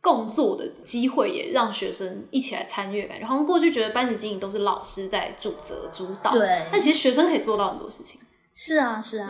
[0.00, 3.26] 共作的机会，也让学生一起来参与感觉。
[3.26, 6.62] 好像过去觉得班级经营都是老师在主责主导，对。
[6.72, 8.20] 那其实学生可以做到很多事情。
[8.54, 9.28] 是啊是啊，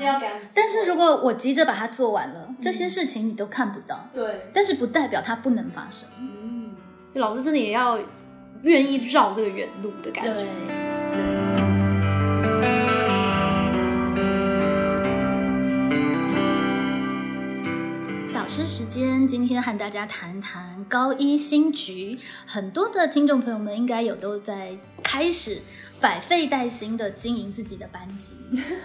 [0.55, 6.09] 但是如果我急着把它做完了，这些事情你都看不到，对，但是不代表它不能发生。
[7.19, 7.99] 老师真的也要
[8.63, 10.78] 愿意绕这个远路的感觉。
[18.49, 22.19] 师时间，今天和大家谈谈高一新局。
[22.47, 24.71] 很多的听众朋友们应该有都在
[25.03, 25.61] 开始
[26.01, 28.33] 百废待兴的经营自己的班级，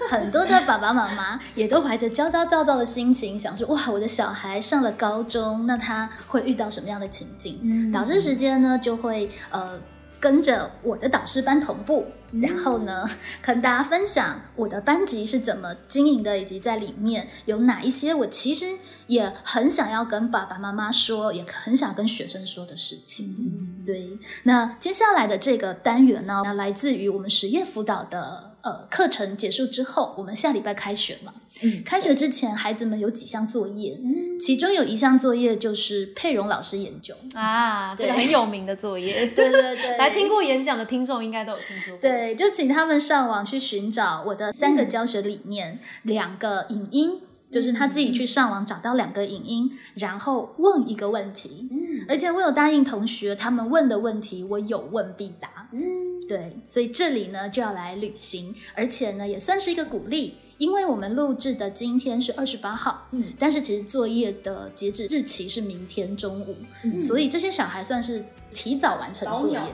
[0.09, 7.89] 很多的爸爸妈妈也都怀着焦焦躁躁的心情，想说：哇，我的小孩上了高中，那他会遇到什么样的情境？
[7.89, 9.79] 导师时间呢，就会呃。
[10.23, 12.05] 跟着我的导师班同步，
[12.41, 13.05] 然后呢，
[13.43, 23.83] 跟大家分享我的班级是怎么经营的，以及在里面有哪一些我其实也很想要跟爸爸妈妈说，也很想跟学生说的事情。
[23.85, 28.52] 对，那接下来的这个单元呢，来自于我们实验辅导的。
[28.63, 37.15] 呃课程结束之后，我们下礼拜开学嘛，嗯开学之前孩子们有几项作业，嗯其中有一项作业就是佩蓉老师研究。
[37.35, 42.01] 啊，这个很有名的作业， 对对对，来听过演讲的听众应该都有听说过。
[42.01, 47.21] 对，就请他们上网去寻找我的三个教学理念，两个影音，
[47.51, 51.67] 就是他自己去上网找到两个影音，然后问一个问题。
[51.71, 55.69] 嗯而且我有答应同学，他们问的问题我有问必答。
[55.71, 69.57] 嗯，对，所以这里呢就要来旅行，而且呢也算是一个鼓励，因为我们录制的今天是二十八号，嗯但是其实作业的截止日期是明天中午，嗯所以这些小孩算是提早完成作业。
[69.59, 69.65] 嗯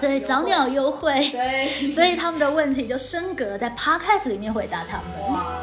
[0.00, 5.32] 对，早鸟优惠，对，所以他们的问题就升格在 podcast 里面回答他们。
[5.32, 5.58] 哇，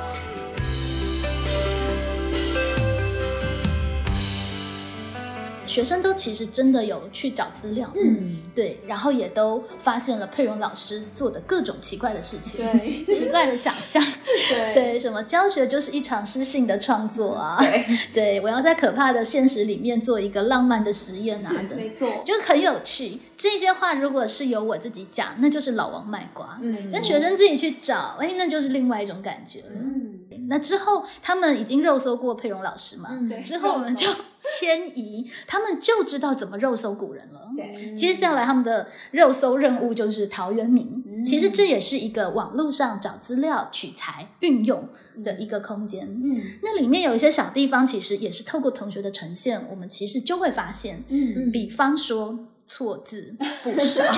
[5.69, 13.05] 学生都其实真的有去找资料，嗯，对，然后也都发现了佩蓉老师做的各种奇怪的事情，对。
[13.15, 14.03] 奇怪的想象，
[14.49, 14.73] 对。
[14.73, 23.19] 对，什么教学就是一场诗性的创作啊，对，对我要在可怕的现实里面做一个浪漫的实验啊的， 没错，就很有趣。
[23.37, 26.89] 这些话如果是由我自己讲，那就是老王卖瓜；嗯。
[26.91, 29.67] 那学生自己去找，哎，那就是另外一种感觉了。
[29.75, 30.18] 嗯，
[30.49, 34.07] 那之后他们已经肉搜过佩蓉老师嘛，嗯之后我们就
[34.43, 37.39] 迁移，他们就知道怎么肉搜古人了。
[37.55, 41.25] 对，接下来他们的肉搜任务就是陶渊明，嗯。
[41.25, 44.87] 其实这也是一个网络上找资料、取材、运用
[45.23, 46.07] 的一个空间。
[46.07, 46.41] 嗯。
[46.63, 54.03] 那里面有一些小地方，其实也是透过同学的呈现，我们其实就会发现，嗯，比方说错字不少，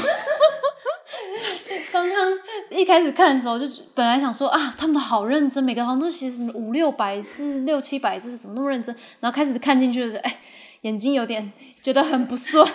[1.92, 2.32] 刚刚
[2.70, 8.96] 一开始看的时候，就是本来想说啊，他们都好认真，每个好像都写什么五六百字、六七百字，怎么那么认真？
[9.20, 10.40] 然后开始看进去的时候，哎，
[10.82, 12.66] 眼睛有点觉得很不顺。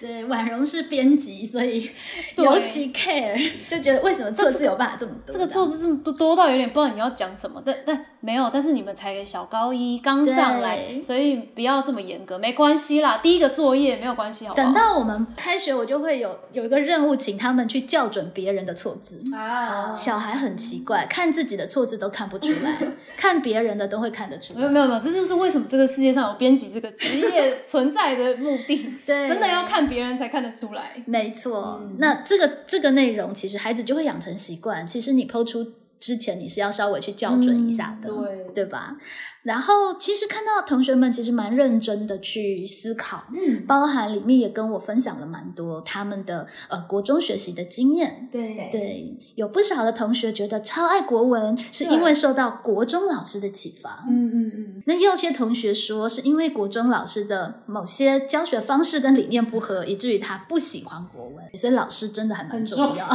[0.00, 1.90] 对，婉容是编辑，所以
[2.36, 5.32] 对尤其 care，就觉得为什么错字有办法这么多？
[5.32, 14.64] 这个错字这么多多到有点不知道你要讲什么，但但没有，但是你们才小高一刚上来，所以不要这么严格，没关系啦，第一个作业没有关系，好不好？
[14.64, 19.22] 等到我们开学，我就会有有一个任务，请他们去校准别人的错字。
[19.34, 22.76] 啊，小孩很奇怪，看自己的错字都看不出来，
[23.16, 24.60] 看别人的都会看得出来。
[24.60, 28.90] 没有没有没有，这就是为什么这个世界上有编辑这个职业存在的目的。
[29.04, 30.92] 对，真的要看别人才看得出来。
[31.06, 34.86] 没错，那这个这个内容，其实孩子就会养成习惯。
[34.86, 38.96] 其实你抛出之前，你是要稍微去校准一下的，嗯对对吧？
[39.42, 48.28] 然后其实看到同学们其实蛮认真的去思考，嗯，包含里面也跟我分享了蛮多他们的呃国中学习的经验。
[48.32, 54.04] 对对，有不少的同学觉得超爱国文，是因为受到国中老师的启发。
[54.08, 63.08] 嗯嗯嗯，那也有些同学说，是因为国中老师的某些教学方式跟理念不合，以至于他不喜欢国文，所以老师真的还蛮重要。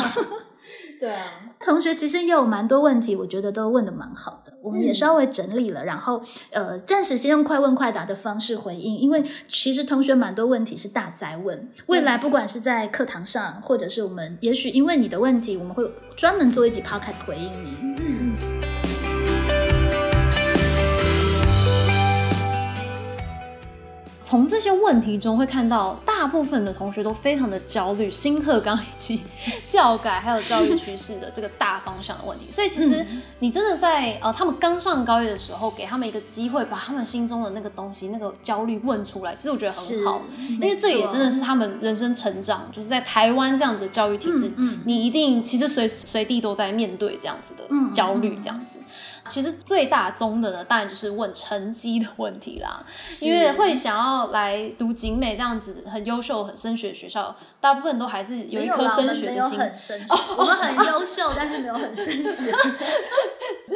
[1.02, 1.26] 对啊，
[1.60, 17.78] 同学其实也有蛮多问题，我觉得都问的蛮好的，我们也稍微整理了，然后呃，暂时先用快问快答的方式回应，因为其实同学蛮多问题是大灾问，未来不管是在课堂上，或者是我们也许因为你的问题，我们会专门做一集 podcast 回应你。
[17.82, 18.38] 嗯。
[24.22, 29.24] 从这些问题中会看到，大部分的同学都非常的焦虑，新课纲以及
[29.68, 32.46] 教改还有教育趋势的这个大方向的问题。
[32.48, 33.04] 所以其实
[33.40, 44.82] 你真的在呃他们刚上高一的时候，给他们一个机会，把他们心中的那个东西、那个焦虑问出来，其实我觉得很好，因为这也真的是他们人生成长，就是在台湾这样子的教育体制，嗯嗯。
[44.86, 48.78] 你一定其实随时随地都在面对这样子的嗯焦虑，这样子。
[49.28, 52.84] 其实最大宗的呢，当然就是问成绩的问题啦，
[53.22, 59.26] 因为会想要来读景美这样子很优秀、很升学的学校，大部分都还是有一颗我升学的心。
[59.26, 62.52] 们没有很升学，我们很优秀，但是没有很升学。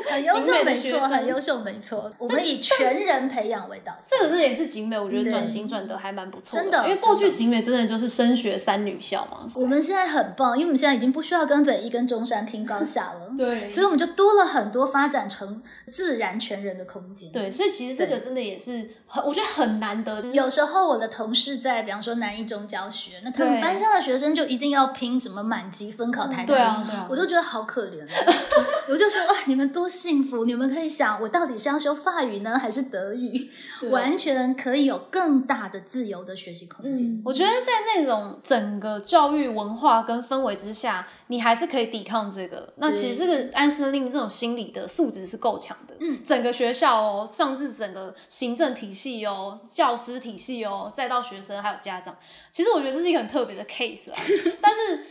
[0.09, 2.11] 很优秀没错，很优秀没错。
[2.17, 4.19] 我们以全人培养为导向。
[4.19, 9.47] 这个真的也是景美，我觉得转型转的还蛮不错真的因为过去景美真的就是升学三女校嘛。
[9.55, 13.31] 我们现在很棒，因为我们现在已经不需要跟北一跟中山拼高下了。
[13.37, 20.21] 对所以我们就多了很多发展成自然全人的空间。，对，所以其实这个真的也是很，我觉得很难得。
[20.33, 28.33] 有时候我的同事在，比方说南一中教学，那他们对班上的学生就一定要拼什么满级分考台大，对啊对啊我都觉得好可怜啊。
[28.87, 30.45] 我就说哇，你们多幸福！
[30.45, 33.49] 你们可以想，我到底是要修法语呢，还是德语？
[33.89, 37.21] 完全可以有更大的自由的学习空间。
[37.25, 42.71] 我觉得在那种整个教育文化跟氛围之下，你还是可以抵抗这个。
[42.77, 45.95] 那其实这个安身令这种心理的素质是质是够强的。
[45.99, 52.15] 嗯整个学校哦，上至整个行政体系哦，教师体系哦，再到学生还有家长，
[52.51, 54.17] 其实我觉得这是一个很特别的 case 啊。
[54.61, 55.05] 但是，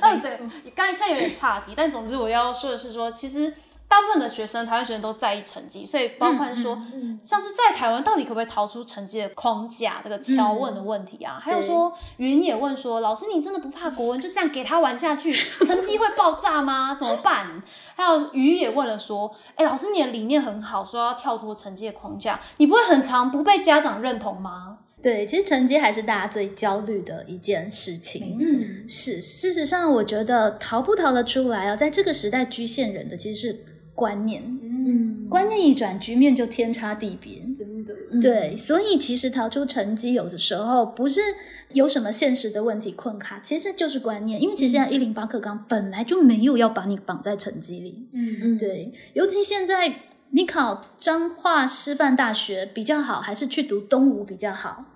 [0.00, 0.30] 嗯，这
[0.74, 3.54] 刚才现在有点岔题，但总之我要说的是说，其实。
[3.86, 6.76] 大部分的学生，台湾学生都在意成绩，所以包括说，
[7.22, 16.96] 像是在台湾到底可不可以逃出成绩的框架，这个敲问的问题啊，还有说云也问说，老师你真的不怕国文就这样给他玩下去，成绩会爆炸吗？
[16.98, 17.62] 怎么办？
[17.94, 24.78] 还有鱼也问了说，哎、老师你的理念很好，说要跳脱成绩的框架，你不会很长不被家长认同吗？
[25.04, 28.38] 对，其实成绩还是大家最焦虑的一件事情。
[28.40, 37.34] 嗯，是，事实上，我觉得逃不逃得出来啊，在这个时代局限人的其实是观念，嗯，观念一转，局面就天差地别。
[37.54, 41.20] 真的，对，所以其实逃出成绩，有的时候不是
[41.72, 44.40] 有什么现实的问题困卡，其实就是观念。
[44.40, 49.96] 因为其实现在一零八课纲本来就没有要把你绑在成绩里，嗯嗯对，尤其现在
[50.30, 54.86] 你考彰化师范大学比较好，还是去读东吴比较好？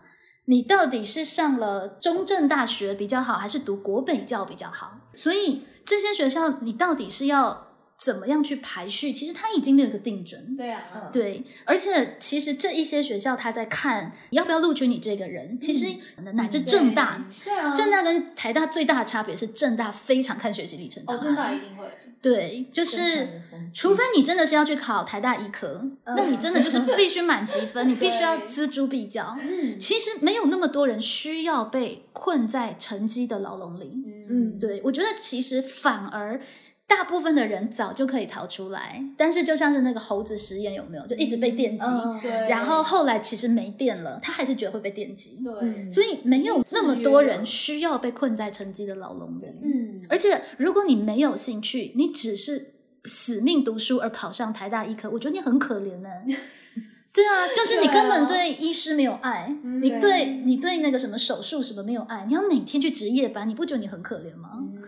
[0.48, 4.98] 你到底是上了中正大学比较好，还是读国北教比较好？
[5.14, 7.66] 所以这些学校，你到底是要
[8.02, 9.12] 怎么样去排序？
[9.12, 10.56] 其实它已经没有一个定准。
[10.56, 15.94] 对啊，对，而且其实这一些学校他在看要不要录取你这个人，其实
[16.32, 21.84] 乃至正大，对啊，正大跟台大最大的差别是正大非常看学习历程哦，案正大一定会，
[22.20, 23.42] 对，就是
[23.72, 29.36] 除非你真的是要去考台大医科，那你真的就是必须满积分，你必须要 锱铢必较。
[29.40, 34.02] 嗯其实没有那么多人需要被困在成绩的牢笼里。
[34.28, 36.40] 嗯，对我觉得其实反而。
[36.88, 41.06] 大部分的人早就可以逃出来，但是就像是那个猴子实验，有没有？
[41.06, 41.84] 就一直被电击，
[42.22, 45.38] 对，然后后来其实没电了，他还是觉得会被电击。
[45.44, 49.44] 对，所以没有那么多人需要被困在成绩的牢笼里。
[49.62, 52.72] 嗯，而且如果你没有兴趣，你只是
[53.04, 56.08] 死命读书而考上台大医科，我觉得你很可怜呢、
[57.12, 64.52] 对啊，就是你根本对医师没有爱，你对你对那个什么手术什么没有爱，你要每天去值夜班，你不觉得你很可怜吗？
[64.58, 64.78] 嗯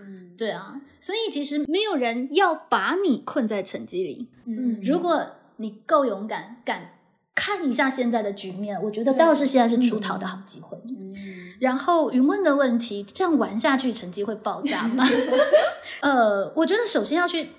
[0.41, 4.29] 对啊，所以其实没有人要把你困在成绩里。
[4.47, 5.27] 嗯如果
[5.57, 6.95] 你够勇敢，敢
[7.35, 10.79] 看一下现在的局面，我觉得倒是现在是出逃的好机会。
[10.89, 11.15] 嗯
[11.61, 15.07] 然后云问的问题，这样玩下去成绩会爆炸吗？
[16.01, 17.51] 呃，我觉得首先要去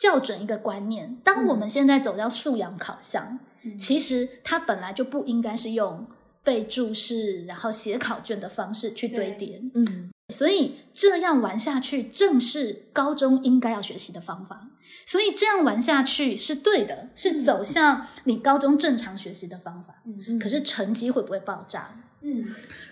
[0.00, 3.38] 校准一个观念，当我们现在走到素养考项，
[3.78, 6.08] 其实它本来就不应该是用
[6.42, 14.68] 背注释然后写考卷的方式去堆叠，嗯所以这样玩下去正是高中应该要学习的方法。
[15.04, 20.02] 所以这样玩下去是对的，是走向你高中正常学习的方法。
[20.04, 22.02] 嗯可是成绩会不会爆炸？
[22.22, 22.44] 嗯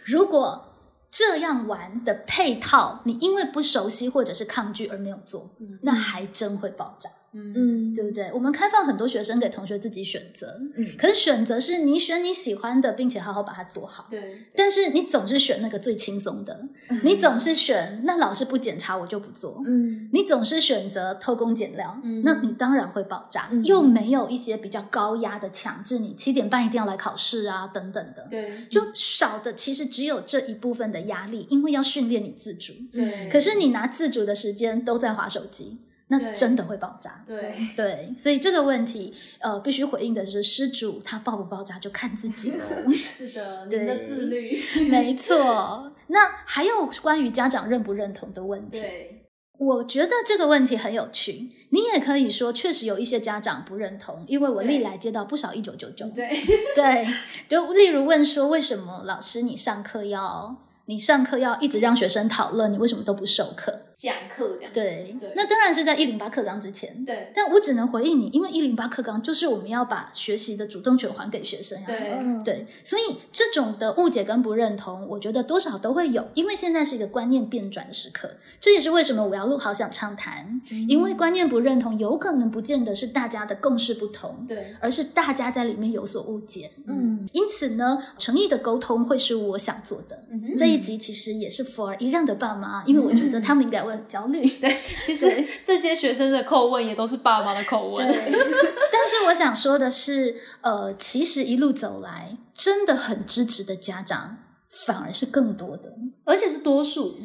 [0.05, 0.75] 如果
[1.11, 7.95] 这样玩的配套，你因为不熟悉或者是抗拒而没有做，那还真会爆炸，嗯嗯。
[7.95, 8.31] 对不对？
[8.33, 10.87] 我们开放很多学生给同学自己选择，嗯。
[10.99, 14.07] 可是选择是你选你喜欢的，并且好好把它做好。
[14.11, 16.69] 对，但是你总是选那个最轻松的，
[17.05, 20.09] 你总是选那老师不检查我就不做，嗯。
[20.13, 22.23] 你总是选择偷工减料，嗯。
[22.25, 23.65] 那你当然会爆炸，嗯。
[23.65, 32.73] 又没有一些比较高压的强制你七点半一定要来考试啊等等的，对，就少的其实只有这一部分的压力，因为要训练你自主。
[32.93, 35.79] 对，可是你拿自主的时间都在划手机，
[36.09, 37.23] 那真的会爆炸。
[37.27, 42.65] 对，对，所以这个问题，呃，必须回应的是失主他爆不爆炸就看自己了。
[42.93, 45.91] 是的，对 您的自律，没错。
[46.09, 49.25] 那还有关于家长认不认同的问题，对，
[49.59, 51.51] 我觉得这个问题很有趣。
[51.71, 56.07] 你也可以说，确实有一些家长不认同，因为我历来接到不少一九九九。
[56.09, 56.29] 对，
[56.77, 57.07] 对，
[57.49, 63.87] 就例如问说，为什么老师你上课要你上课要一直让学生讨论，你为什么都不授课？
[63.97, 67.05] 讲课这样，对，对那当然是在一零八课纲之前。
[67.05, 78.31] 对，但我只能回应你，因为一零八课纲就是我们要把学习的主动权还给学生呀、对，嗯对，所以这种的误解跟不认同，我觉得多少都会有，因为现在是一个观念变转的时刻。
[78.61, 86.71] 这也是为什么我要录好想畅谈，因为观念不认同，有可能不见得是大家的共识不同，对，而是大家在里面有所误解。
[86.87, 90.25] 嗯因此呢，诚意的沟通会是我想做的。
[90.57, 94.47] 这一集其实也是 for 一让的爸妈，因为我觉得 他们应该会很焦虑。
[94.59, 94.75] 对，
[95.05, 98.17] 其实这些学生的口问也都是爸妈的口问，对，
[98.93, 104.39] 但是我想说的是，呃，其实一路走来，真的很支持的家长
[104.87, 105.93] 反而是更多的，
[106.25, 107.19] 而且是多数，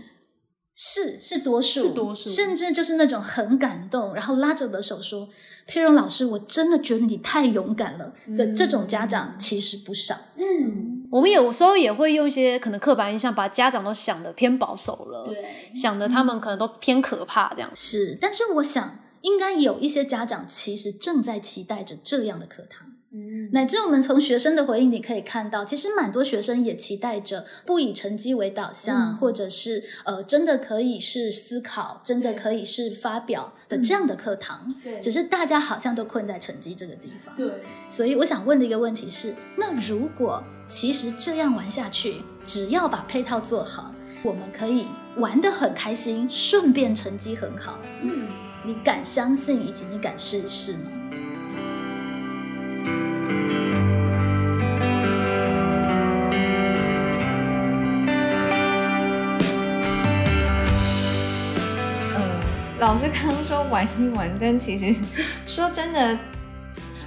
[0.76, 5.28] 是是多数，是多数甚至就是那种很感动，然后拉着我的手说
[5.68, 10.16] ：“佩蓉老师，我真的觉得你太勇敢了。”的这种家长其实不少。
[10.38, 10.79] 嗯，
[11.12, 19.00] 我们有时候也会用一些可能刻板印象，把家长都想的偏保守了，，对，想的他们可能都偏可怕这样，是，但是我想。
[19.22, 22.88] 应该有一些家长其实正在期待着这样的课堂。
[23.12, 34.74] 嗯，乃至我们从学生的回应里可以看到，其实蛮多学生也期待着不以成绩为导向，嗯或者是呃，真的可以是思考，真的可以是发表的这样的课堂。
[34.84, 37.34] 对只是大家好像都困在成绩这个地方。
[37.36, 37.52] 对，
[37.90, 43.92] 所以我想问的一个问题是：那如果其实这样玩下去，只要把配套做好，
[44.22, 44.86] 我们可以
[45.18, 48.28] 玩得很开心，顺便成绩很好，嗯，
[48.64, 50.92] 你敢相信以及你敢试一试吗？
[62.16, 62.20] 嗯，
[62.80, 64.96] 老师刚刚说玩一玩，但其实
[65.46, 66.18] 说真的，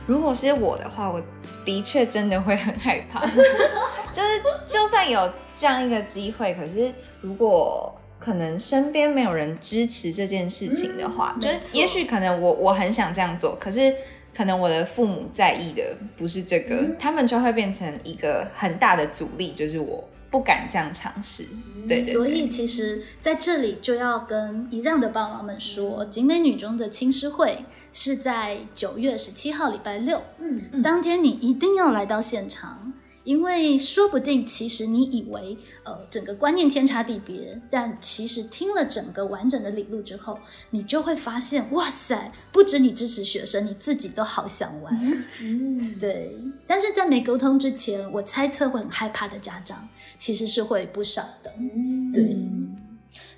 [0.07, 1.23] 如果是我的话，我
[1.64, 3.25] 的确真的会很害怕。
[4.12, 6.93] 就是就算有这样一个机会，可是
[7.23, 13.95] 如果可能身边没有人支持这件事情的话，就是也许可能我我很想这样做，可是。
[14.35, 16.97] 可能我的父母在意的不是这个，嗯。
[16.99, 21.45] 他们就会变成一个很大的阻力，就是我不敢这样尝试。
[21.87, 30.83] 对对对，所以其实在这里就要跟一让的爸妈们说，景美女中的青师会是在九月十七号礼拜六，嗯嗯。
[30.83, 32.93] 当天你一定要来到现场，
[33.25, 40.39] 因为说不定其实你以为呃整个观念天差地别，但其实听了整个完整的理路之后，
[40.70, 44.97] 你就会发现，哇塞，不止你支持学生，你自己都好想玩。
[45.41, 51.53] 嗯， 对，但是在没沟通之前，我猜测会很害怕的家长其实是会不少的。
[51.59, 52.37] 嗯对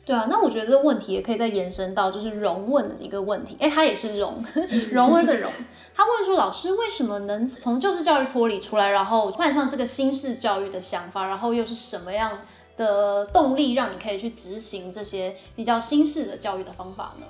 [0.07, 3.57] 对啊，那我觉得这个问题也可以再延伸到就是容问的一个问题。
[3.59, 4.45] 哎，他也是容，
[4.93, 5.51] 容儿的容。
[5.97, 11.27] 他问说：“老师为什么能从旧式教育脱离出来，然后换上这个新式教育的想法？
[11.27, 12.41] 然后又是什么样
[12.77, 17.27] 的动力让你可以去执行这些比较新式的教育的方法呢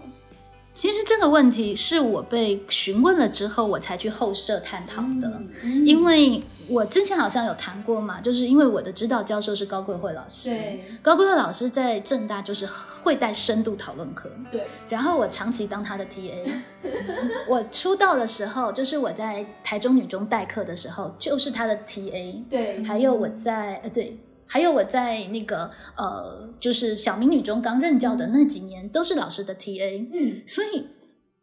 [0.75, 5.41] 其实这个问题是我被询问了之后，我才去后设探讨的。
[5.62, 12.66] 嗯因为我之前好像有谈过嘛，就是因为我的指导教授是高贵慧老师，对高贵慧老师在正大就是
[13.03, 16.51] 会带深度讨论课，对，然后我长期当他的 TA。
[17.49, 22.43] 我出道的时候，就是我在台中女中代课的时候，就是他的 TA。
[22.51, 30.09] 对还有我在呃对，还有我在那个呃，就是小明女中刚任教的那几年，都是老师的 TA。
[30.12, 30.86] 嗯，所以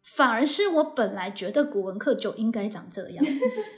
[0.03, 3.25] 反而是我本来觉得古文课就应该长这样，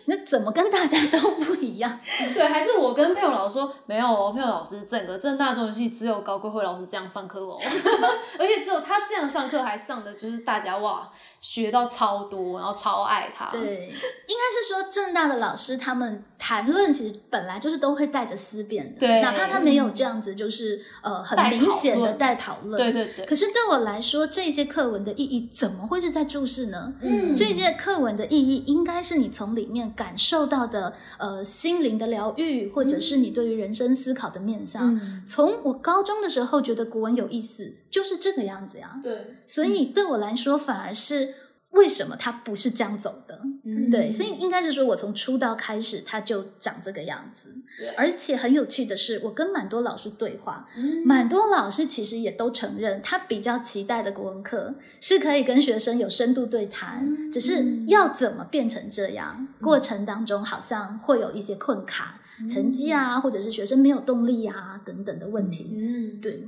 [0.05, 1.99] 那怎么跟大家都不一样？
[2.33, 7.57] 对，还是我跟佩友老师说没有哦，佩友老师整个正大中文系只有高贵慧老师这样上课哦，
[8.39, 13.45] 而且只有他这样上课还上的就是大家哇学到超多，然后超爱他。
[13.49, 26.93] 对，应该是说正大的老师他们谈论其实本来就是都会带着思辨的，对哪怕他没有这样子，就是呃很明显的带讨论，对对对可是对我来说，这些课文的意义怎么会是在注释呢？
[27.01, 34.95] 嗯这些课文的意义应该是你从里面感受到的，呃，心灵的疗愈，或者是你对于人生思考的面向。
[34.95, 38.99] 嗯，从我高中的时候觉得古文有意思，就是这个样子呀。
[39.01, 41.33] 对，所以对我来说，反而是
[41.73, 43.39] 为什么他不是这样走的？
[43.65, 43.91] 嗯。
[43.91, 47.49] 对，所以应该是说我从出道开始，他就长这个样子。
[47.97, 51.03] 而且很有趣的是，我跟蛮多老师对话，嗯。
[51.05, 62.19] 蛮多老师其实也都承认，他比较期待的国文课是可以跟学生有深度对谈，嗯只是要怎么变成这样，过程当中好像会有一些困卡，
[62.49, 65.71] 成绩啊，或者是学生没有动力啊等等的问题。
[65.75, 66.43] 嗯，对，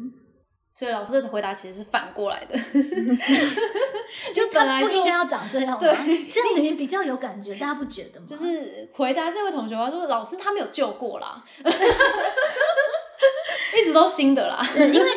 [0.74, 2.56] 所以老师的回答其实是反过来的，
[4.34, 5.78] 就本来就不应该要长这样吗？
[5.80, 5.92] 对
[6.30, 8.26] 这样你比较有感觉，大家不觉得吗？
[8.28, 11.44] 就是回答这位同学，他说老师他没有救过啦，
[13.78, 14.66] 一直都新的啦。
[14.74, 15.12] 对，因为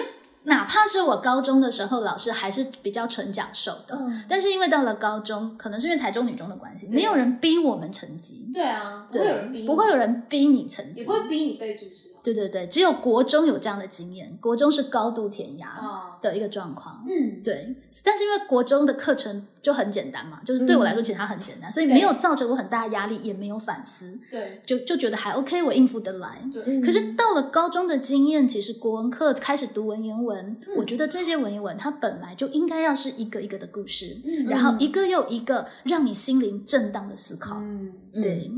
[0.49, 4.25] 哪怕是我高中的时候，老师还是比较纯讲授的，嗯。
[4.29, 16.19] 但是因为到了高中，可能是因为台中女中的关系，没有人逼我们成绩，对啊，不，会有人逼你，不会有人逼你成绩，也不会逼你背注释对对对，只有国中有这样的经验，国中是高度填鸭啊。
[16.21, 17.05] 的一个状况。
[17.09, 26.41] 嗯，对，但是因为国中的课程就很简单嘛，就是对我来说其实它很简单，所以没有造成我很大的压力，也没有反思，对就就觉得还 OK，我应付得来。
[26.53, 30.77] 对，可是到了高中的经验，其实国文课开始读文言文，嗯。
[30.77, 37.57] 我觉得这些文言文它本来就应该要是一个一个的故事，嗯然后一个又一个让你心灵震荡的思考。
[37.59, 38.51] 嗯，对，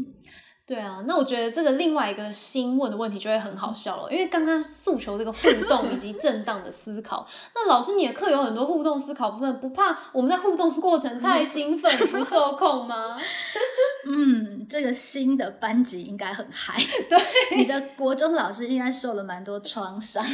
[0.70, 13.18] 对啊，那我觉得这个另外一个新问的问题就会很好笑了，因为刚刚诉求这个互动以及 震荡的思考，那老师你的课有很多互动思考部分，不怕我们在互动过程太兴奋不受控吗？
[14.06, 16.80] 嗯，这个新的班级应该很嗨。
[17.08, 17.18] 对，
[17.58, 20.24] 你的国中老师应该受了蛮多创伤。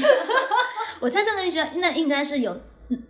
[1.01, 2.61] 我猜测那些那应该是有嗯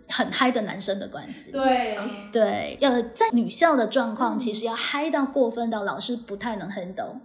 [0.09, 1.51] 很嗨的男生的关系。
[1.51, 1.97] 对，
[2.31, 7.19] 对，呃，在女校的状况，其实要嗨到过分到老师不太能 handle，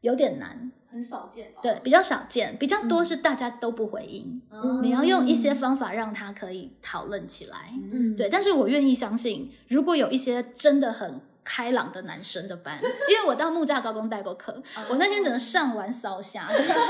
[0.00, 0.72] 有点难。
[0.88, 1.60] 很少见吧？
[1.62, 4.40] 对，比较少见，比较多是大家都不回应。
[4.50, 7.74] 嗯你要用一些方法让他可以讨论起来。
[7.92, 12.76] 嗯对，但是我愿意相信，如果有一些真的很开朗的男生的班，
[13.08, 16.48] 因为我到木栅高工带过课，我那天整个上完扫瞎，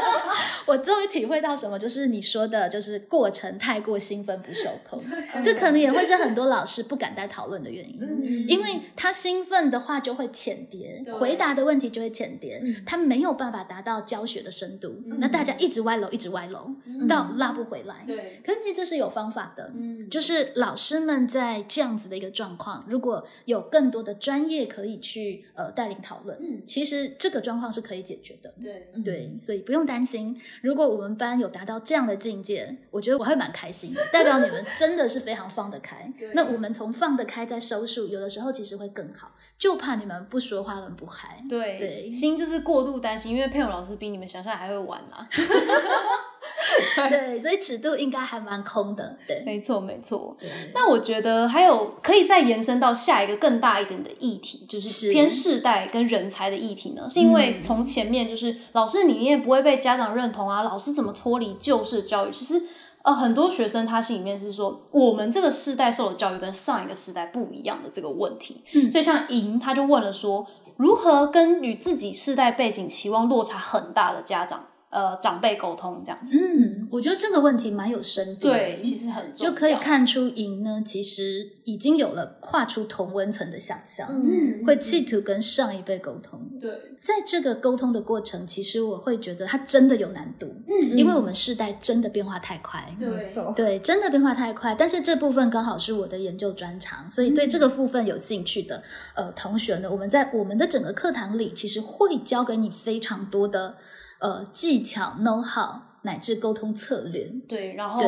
[0.64, 4.98] 我终于体会到什么，就是你说的，就是过程太过兴奋不受控，
[5.44, 7.98] 这可能也会是很多老师不敢带讨论的原因。
[8.00, 8.46] 嗯。
[8.48, 16.70] 因为他兴奋的话就会浅碟，回答的问题就会浅碟，他没有办法达到教学的深度，那大家一直歪楼，一直歪楼，
[17.06, 18.04] 到拉不回来。
[18.06, 20.08] 对，可是其实这是有方法的，嗯。
[20.08, 28.52] 就是老师们在这样子的一个状况，如果有更多的专业可以去呃带领讨论，嗯其实这个状况是可以解决的。
[28.60, 30.38] 对，对，所以不用担心。
[30.62, 36.12] 如果我们班有达到这样的境界，我觉得我会蛮开心的，代表你们真的是非常放得开。
[36.34, 39.32] 那我们从放得开再收束，有的时候其实会更好。
[39.58, 41.42] 就怕你们不说话，跟不嗨。
[41.48, 45.26] 对对心就是过度担心，因为佩勇老师比你们想象还会晚啦。
[47.08, 49.16] 对，所以尺度应该还蛮空的。
[49.26, 50.36] 对，没错，没错。
[50.40, 62.30] 对那我觉得还有可以再延伸到下一个更大一点的议题，就是是偏世代跟人才的议题呢，是因为从前面就是老师理念不会被家长认同啊，老师怎么脱离旧式教育？
[62.30, 62.62] 其实
[63.02, 68.64] 呃，很多学生他心里面是说，我们这个世代受的教育跟上一个世代不一样的这个问题。
[68.74, 70.44] 嗯所以像莹他就问了说，
[70.76, 76.30] 如何跟与自己世代背景期望落差很大的家长呃长辈沟通这样子？
[76.38, 78.48] 嗯，我觉得这个问题蛮有深度。
[78.48, 86.40] 对，其实很重要就可以看出赢呢，其实已经有了跨出同温层的想象，嗯会企图跟上一辈沟通。
[86.58, 86.70] 对，
[87.02, 92.82] 在这个沟通的过程，其实我会觉得它真的有难度，嗯因为我们世代真的变化太快。
[92.98, 98.82] 没错，对，真的变化太快，但是这部分刚好是我的研究专长，所以对这个部分有兴趣的
[99.14, 103.76] 呃同学呢，我们在我们的整个课堂里，其实会教给你非常多的
[104.20, 107.24] 呃技巧、know how 乃至沟通策略。
[107.48, 108.00] 对，然后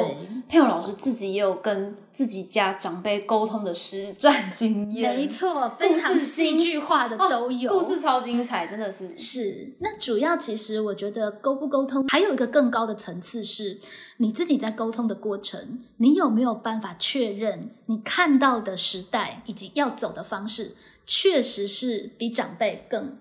[0.49, 7.77] 佩勇老师自己也有跟自己家长辈沟通的实战经验，没错，非常戏剧化的都有。
[7.77, 9.17] 故事超精彩，真的是。
[9.17, 13.81] 是，那主要其实我觉得沟不沟通，还有一个更高的层次是，
[14.19, 23.19] 你自己在沟通的过程，你有没有办法确认你看到的时代以及要走的方式，确实是比长辈更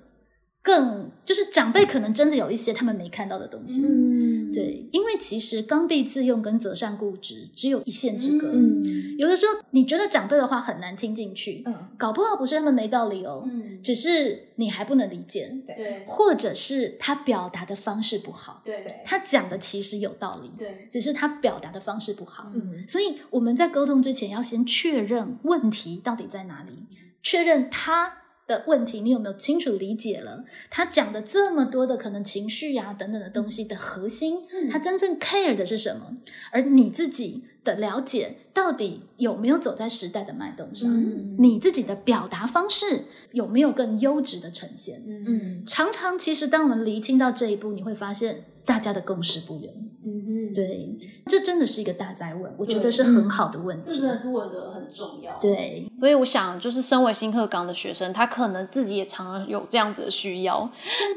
[0.68, 3.82] 更，就是长辈可能真的有一些他们没看到的东西。
[3.86, 8.51] 嗯，对，因为其实刚愎自用跟择善固执只有一线之隔。
[8.51, 8.84] 嗯
[9.18, 15.57] 有的时候你觉得长辈的话很难听进去，嗯，搞不好不是他们没道理哦，嗯，只是你还不能理解。
[15.65, 22.51] 对或者是他表达的方式不好，对对他讲的其实有道理，对，只是他表达的方式不好。
[22.53, 26.86] 嗯所以我们在沟通之前要先确认问题到底在哪里，
[27.24, 28.13] 确认他
[28.48, 36.18] 的问题你有没有清楚理解了，他讲的这么多的可能情绪呀、等等的东西的核心，他真正 care 的是什么，
[36.52, 45.04] 而你自己的了解到底有没有走在时代的脉动上，嗯你自己的表达方式有没有更优质的呈现？
[45.06, 49.74] 嗯嗯常常其实当我们厘清到这一步，你会发现大家的共识不远。
[50.06, 54.08] 嗯嗯，对，这真的是一个大灾问，我觉得是很好的问题这真。
[54.08, 55.38] 的是问的很重要。。
[55.40, 60.70] 对，所以我想，就是身为新课纲的学生，他可能自己也常常有这样子的需要，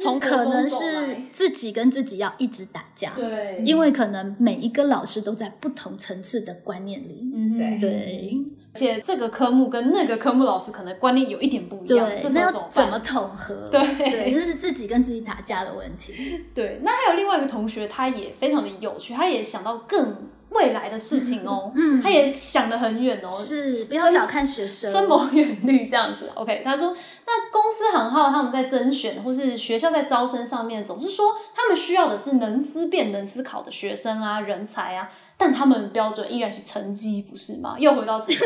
[0.03, 7.31] 从可能是自己跟自己要一直打架，对因为可能每一个老师都在不同层次的观念里。
[7.35, 8.39] 嗯对对
[8.73, 12.41] 而且这个科目跟那个科目老师可能观念有一点不一样，那？
[12.43, 13.69] 要怎么统合？
[13.69, 16.41] 对对，这是自己跟自己打架的问题。
[16.55, 20.17] 对，那还有另外一个同学，他也非常的有趣，他也想到更
[20.51, 24.91] 未来的事情哦，嗯他也想得很远哦，是，不要小看学生。
[24.91, 26.31] 深谋远虑这样子。
[26.35, 26.95] OK，他说，
[27.27, 37.77] 那公司行号他们在甄选或是学校在招生上面，总是说他们需要的是能思辨、能思考的学生啊、人才啊，但他们标准依然是成绩，不是吗？
[37.79, 38.37] 又回到成绩。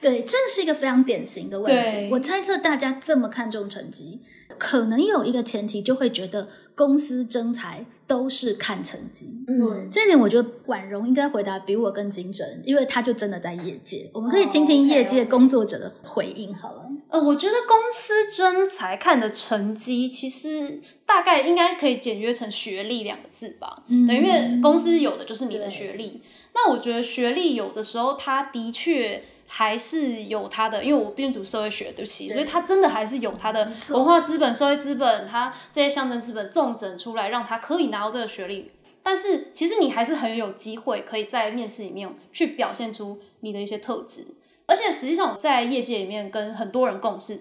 [0.00, 2.12] 对，这是一个非常典型的问对题。
[2.12, 4.20] 我猜测大家这么看重成绩，
[4.58, 9.44] 可能有一个前提，就会觉得公司征才都是看成绩。
[9.48, 14.10] 嗯，这一点我觉得婉容应该回答比我更精准，因为他就真的在业界。
[14.12, 16.82] 我们可以听听业界工作者的回应好了。
[17.08, 23.84] 呃，我觉得公司征才看的成绩，其实大概应该可以简约成学历两个字吧。
[23.86, 26.20] 嗯对，因为公司有的就是你的对学历。
[26.52, 38.72] 那我觉得学历有的时候，它的确还是有它的，因为我毕竟读社会学，对不起，所以它真的还是有它的文化资本、社会资本，它这些象征资本重整出来，让它可以拿到这个学历。
[39.02, 44.26] 但是其实你还是很有机会可以在面试里面去表现出你的一些特质。
[44.66, 47.40] 而且实际上我在业界里面跟很多人共事，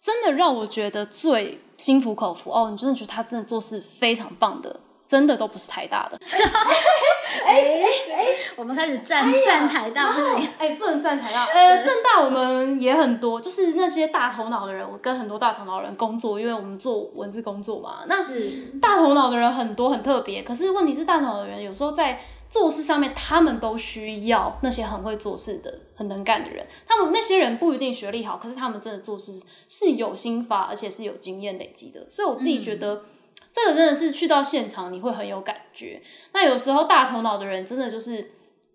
[0.00, 6.20] 真的让我觉得最心服口服哦，你真的觉得他真的做事非常棒的，真的都不是台大的。
[7.46, 7.54] 哎
[8.12, 11.46] 哎，我们开始站站台大不行， 哎，不能站台大。
[11.46, 18.04] 呃，正大我们也很多，就是那些大头脑的人，我跟很多大头脑的人工作，因为我们做文字工作嘛。
[18.06, 18.50] 那是
[18.82, 20.42] 大头脑的人很多，很特别。
[20.42, 26.66] 可是问题是，大头脑的人有时候在做事上面，他们都需要那些很会做事的、很能干的人。
[26.86, 29.32] 他们那些人不一定学历好，可是他们真的做事
[29.70, 32.04] 是有心法，而且是有经验累积的。
[32.10, 33.04] 所以我自己觉得。
[33.58, 36.00] 这个真的是去到现场你会很有感觉。
[36.32, 38.30] 那有时候大头脑的人真的就是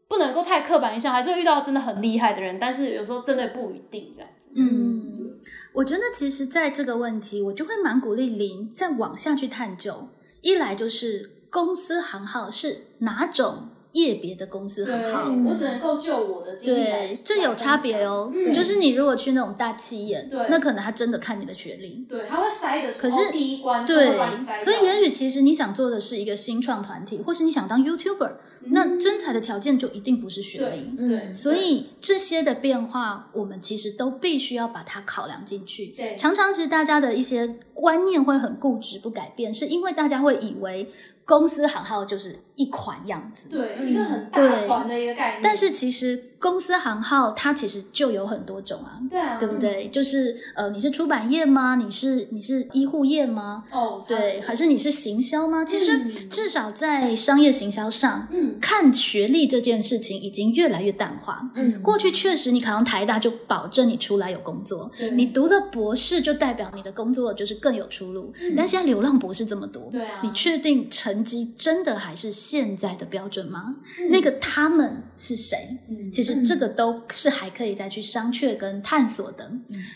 [0.10, 4.30] 不能够太刻板印象，还是会遇到真的很厉害的人，但是有时候真的不一定这样。
[4.56, 5.40] 嗯，
[5.74, 10.10] 我觉得其实在这个问题，我就会蛮鼓励林再往下去探究。
[10.42, 13.70] 一来就是公司行号是哪种。
[13.94, 16.84] 业别的公司很好，我只能够就我的经验。
[16.84, 18.32] 对，这有差别哦。
[18.54, 22.06] 就是你如果去那种大企业，那可能他真的看你的学历。
[22.10, 22.91] 对，他会筛的。
[22.91, 24.18] 可是第一关对，
[24.66, 28.32] 可是也许其实你想做的是一个新创团体，或是你想当 YouTuber，
[28.72, 31.08] 那真才的条件就一定不是学历。
[31.08, 35.94] 对，所以这些的变化，我们其实都必须要把它考量进去。
[35.96, 40.91] 对，常常其实大家的一些观念会很固执不改变，是因为大家会以为。
[41.26, 45.42] 公司行号就是一款样子，对，一个很大团的一个概念。
[45.42, 49.88] 但是其实公司行号它其实就有很多种啊，对啊，对不对？
[49.88, 51.76] 就是呃，你是出版业吗？
[51.76, 53.64] 你是你是医护业吗？
[53.72, 55.64] 哦，对，还是你是行销吗？
[55.64, 61.50] 其实至少在商业行销上，嗯，看学历这件事情已经越来越淡化。
[61.56, 68.34] 嗯，过去确实你考上台大就保证你出来有工作，你读了博士就代表你的工作就是更有出路。
[68.58, 71.12] 但现在流浪博士这么多，对啊，你确定成？
[71.14, 73.76] 成绩真的还是现在的标准吗？
[74.09, 75.78] 那个他们是谁？
[76.11, 79.51] 其实这个都是还可以再去商榷跟探索的。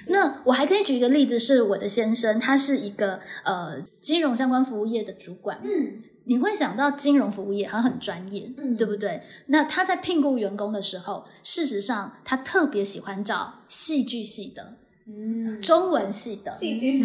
[0.09, 5.59] 那我还可以举一个例子，是我的先生，他是一个呃金融相关服务业的主管。
[5.63, 9.23] 嗯，你会想到金融服务业他很专业，对不对？
[9.47, 14.75] 那他在聘雇员工的时候，事实上他特别喜欢找戏剧系的。
[15.07, 16.51] 嗯，中文系的，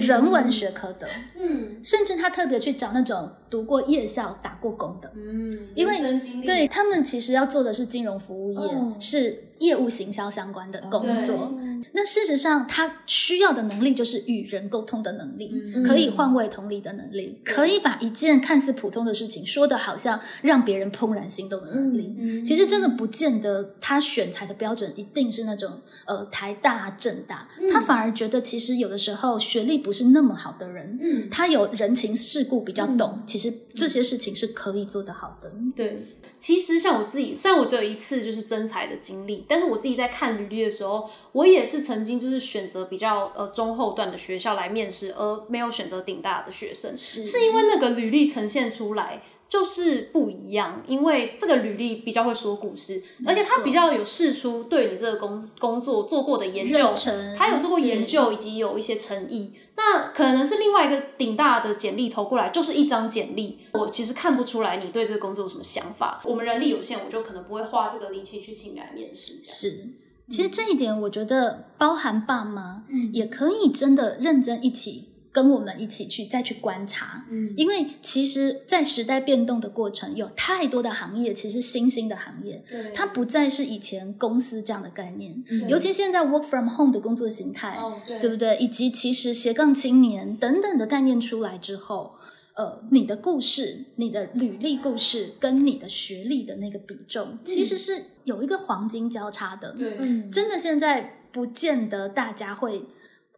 [0.06, 1.06] 人文学科的，
[1.38, 5.96] 嗯，甚至他特别去找那种读过夜校、打过工的，嗯，因为
[6.44, 11.54] 对他们其实要做的是金融服务业，是业务行销相关的工作。
[11.92, 15.52] 那事实上，他需要的能力就是与人沟通的能力，
[15.84, 22.42] 可以换位同理的能力，可以把一件看似普通的事情说的好像让别人怦然心动的能力。
[22.44, 35.52] 其实真的不见得他选材的标准一定是那种呃台大、政大，他反而觉得其实有的时候学历不是那么好的人，他有人情世故比较懂，其实这些事情是可以做得好的。
[35.74, 36.06] 对。
[36.38, 56.90] 其实像我自己，虽然我只有一次就是真才的经历，但是我自己在看履历的时候，我也是曾经就是选择比较呃中后段的学校来面试，而没有选择顶大的学生，是是因为那个履历呈现出来就是不一样，因为这个履历比较会说故事，而且他比较有试出对你这个工工作做过的研究，
[57.36, 59.52] 他有做过研究以及有一些诚意。
[59.76, 66.22] 那可能是另外一个顶大的简历投过来，就是一张简历，我其实看不出来你对这个工作有什么想法。
[66.24, 69.34] 我们人力有限，我就可能不会花这个力气去请你来面试。
[69.44, 69.90] 是，
[70.30, 75.11] 其实这一点我觉得包含爸妈，也可以真的认真一起。
[75.32, 82.62] 跟我们一起去再去观察，嗯，因为其实，在时代变动的过程，有太多的行业其实新兴的行业，
[82.94, 88.28] 它不再是以前公司这样的概念，尤其现在 work from home 的工作形态，对。
[88.28, 88.58] 不对？
[88.58, 92.16] 以及其实斜杠青年等等的概念出来之后，
[92.54, 102.84] 呃，你的故事、你的履历故事跟你的学历的那个比重，其实是有一个黄金交叉的，对，真的现在不见得大家会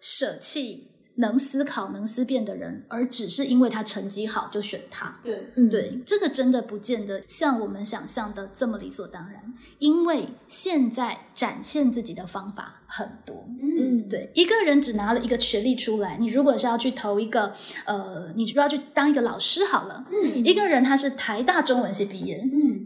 [0.01, 0.88] 舍弃。
[1.16, 5.16] 能思考、能思辨的人，而只是因为他成绩好就选他。
[5.22, 9.54] 对，对，这个真的不见得像我们想象的这么理所当然。
[9.78, 13.46] 因为现在展现自己的方法很多。
[13.62, 17.52] 嗯，对，一个人只拿了一个学历出来，你如果是要去投一个，
[17.84, 20.04] 呃，你要去当一个老师好了。
[20.10, 22.40] 嗯，一个人他是台大中文系毕业。
[22.42, 22.84] 嗯。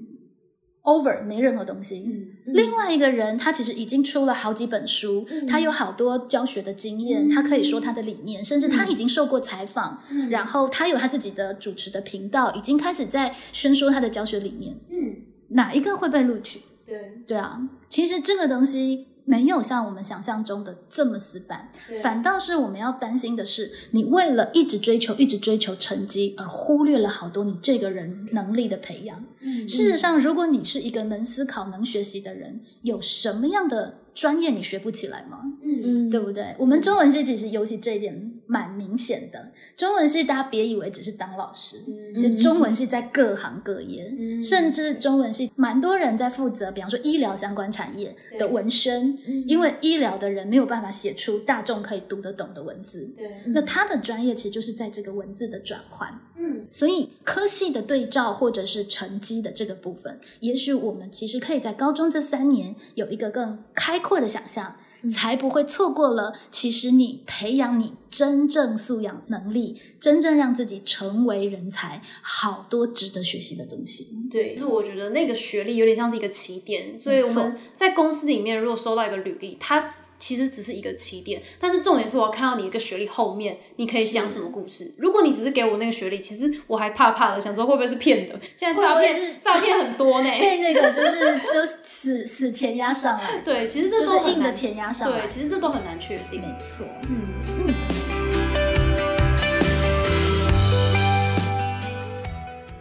[0.89, 2.09] Over 没任何东西。
[2.47, 14.75] 另外一个人，他其实已经出了好几本书，他有好多教学的经验，他可以说他的理念，甚至他已经受过采访，然后他有他自己的主持的频道，已经开始在宣说他的教学理念。
[14.89, 15.17] 嗯，
[15.49, 16.61] 哪一个会被录取？
[16.87, 17.61] 对对啊，
[17.91, 21.71] 其实这个东西没有像我们想象中的这么死板，
[22.03, 29.23] 反倒是我们要担心的是，你为了一直追求、一直追求成绩，而忽略了好多你这个人能力的培养。
[29.69, 35.43] 事实上，如果你是一个能思考、能学习的人，有什么样的专业你学不起来吗？
[35.63, 36.57] 嗯对不对？
[36.59, 39.53] 我们中文系其实尤其这一点蛮明显的。
[39.77, 41.77] 中文系大家别以为只是当老师，
[42.17, 44.43] 其实中文系在各行各业，嗯。
[44.43, 56.19] 甚至中文系蛮多人在负责，比方说医疗相关产业的文宣，因为医疗的人没有办法写出大众可以读得懂的文字，对，那他的专业其实就是在这个文字的转换。
[56.37, 56.67] 嗯。
[56.71, 64.77] 所以科系的对照或者是成绩的这个部分，也许我们其实可以在高中这三年有一个更开阔的想象，
[65.11, 66.33] 才不会错过了。
[66.51, 74.09] 其实你培养你真正素养能力，真正让自己成为人才，好多值得学习的东西。
[74.31, 79.85] 对，就是我觉得那个学历有点像是一个起点，所以我们在公司里面如果收到一个履历，它
[80.19, 84.95] 其实只是一个起点，但是重点是我要看到你一个学历后面你可以讲什么故事。
[84.99, 88.35] 如果你只是给我那个学历，其实我还怕怕的，想说会不会是骗的？
[88.57, 90.31] 现在诈骗是诈骗很多呢。
[90.41, 96.41] 被那个就是就死死填压上来，对，其实这就是硬的都很对，，其实这都很难确定。
[96.41, 96.87] 没错。
[97.03, 97.75] 嗯嗯，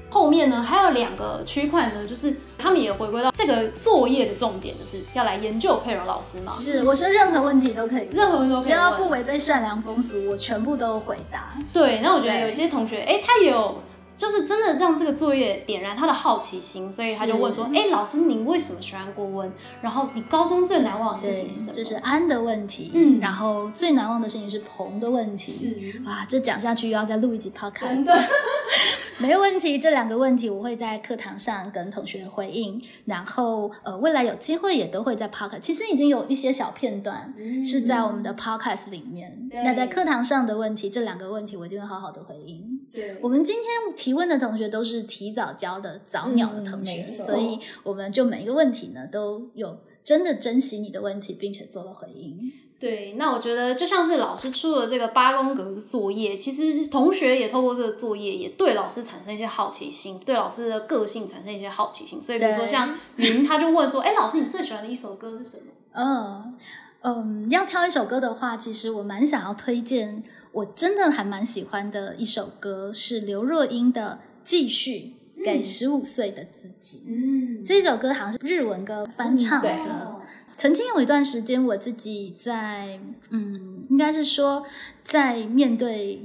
[0.09, 6.51] 后面呢还有两个区块呢，就是他们也回归到这个作业的重点，就是要来研究佩蓉老师嘛。
[6.51, 11.53] 是，我说任何问题都可以，任何人都可只以只要不违背善良风俗，我全部都回答。
[11.71, 13.81] 对，那我觉得对有些同学，哎，他也有。
[14.17, 19.51] 就是真的让这个作业点燃他的好奇心，所以他就问说：“哎，老师，您为什么喜欢国文？
[19.81, 22.91] 然后你高中最难忘的事情是什么？”这是安的问题。
[22.93, 25.51] 嗯然后最难忘的事情是彭的问题。
[25.51, 27.87] 是哇，这讲下去又要再录一集 podcast。
[27.95, 28.17] 真的，
[29.19, 35.59] 没有问题，这两个问题我会在课堂上跟同学回应，然后呃，未来有机会也都会在 podcast。
[35.59, 39.31] 其实已经有一些小片段是在我们的 podcast 里面。
[39.51, 42.76] 嗯那在课堂上的问题，这两个问题我一定会好好的回应。
[42.93, 52.51] 对我们今天提问的同学都是提早教的早鸟的同学，嗯所以我们就每一个问题呢都有真的珍惜你的问题，并且做了回应。
[52.79, 62.21] 对，那我觉得就像是老师出了这个八宫格的作业，其实同学也透过这个作业，也对老师产生一些好奇心，对老师的个性产生一些好奇心。
[62.21, 65.63] 所以比如说像云，他就问说：“哎，老师，你最喜欢的一首歌是什么
[65.93, 66.55] 嗯
[67.01, 70.23] 嗯，要挑一首歌的话，其实我蛮想要推荐，
[70.57, 75.13] 我真的还蛮喜欢的一首歌是刘若英的《继续
[75.45, 76.97] 给十五岁的自己》。
[77.09, 79.69] 嗯这首歌好像是日文歌翻唱的。
[79.69, 79.77] 对
[80.57, 82.99] 曾经有一段时间，我自己在
[83.29, 84.63] 嗯，应该是说
[85.03, 86.19] 在面对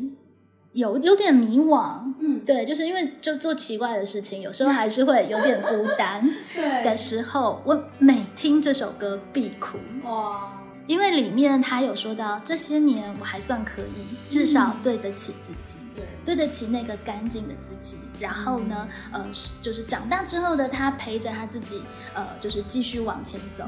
[0.72, 6.32] 有有点迷惘，嗯，对，就是因为就做奇怪的事情，有时候还是会有点孤单的
[6.82, 9.76] 对，时候，我每听这首歌必哭。
[10.04, 17.98] 哇，因为里面他有说到，这些年我还算可以，至少对得起自己，对，对得起那个干净的自己。
[18.18, 19.24] 然后呢，呃，
[19.60, 21.82] 就是长大之后的他陪着他自己，
[22.14, 23.64] 呃，就是继续往前走。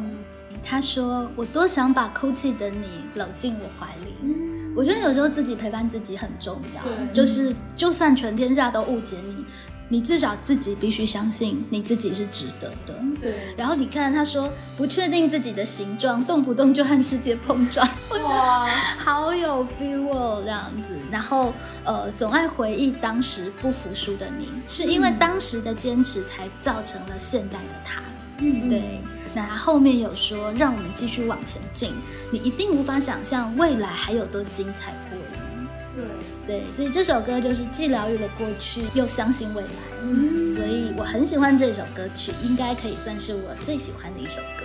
[0.62, 4.14] 他说：“我多想把哭泣的你搂进我怀里。
[4.22, 9.44] 嗯，我觉得有时候自己陪伴自己很重要，对就是就算全天下都误解你，
[9.88, 12.94] 你至少自己必须相信你自己是值得的。
[13.20, 17.88] 对，然后你看，他说不确定自己的形状，动不动就和世界碰撞，
[18.22, 18.66] 哇，
[18.98, 20.94] 好有 feel 哦，这样子。
[21.10, 21.54] 然后
[21.84, 28.02] 呃，总爱回忆当时不服输的你，是因为当时的坚持才造成了现在的他。
[28.38, 29.00] 嗯，对，
[29.32, 31.94] 那他后面有说，让我们继续往前进，
[32.32, 34.92] 你一定无法想象未来还有多精彩。
[36.46, 39.68] 对，所以这首歌就是既疗愈了过去，又相信未来。
[40.02, 44.63] 嗯，所以我很喜欢这首歌曲，应该可以算是我最喜欢的一首歌。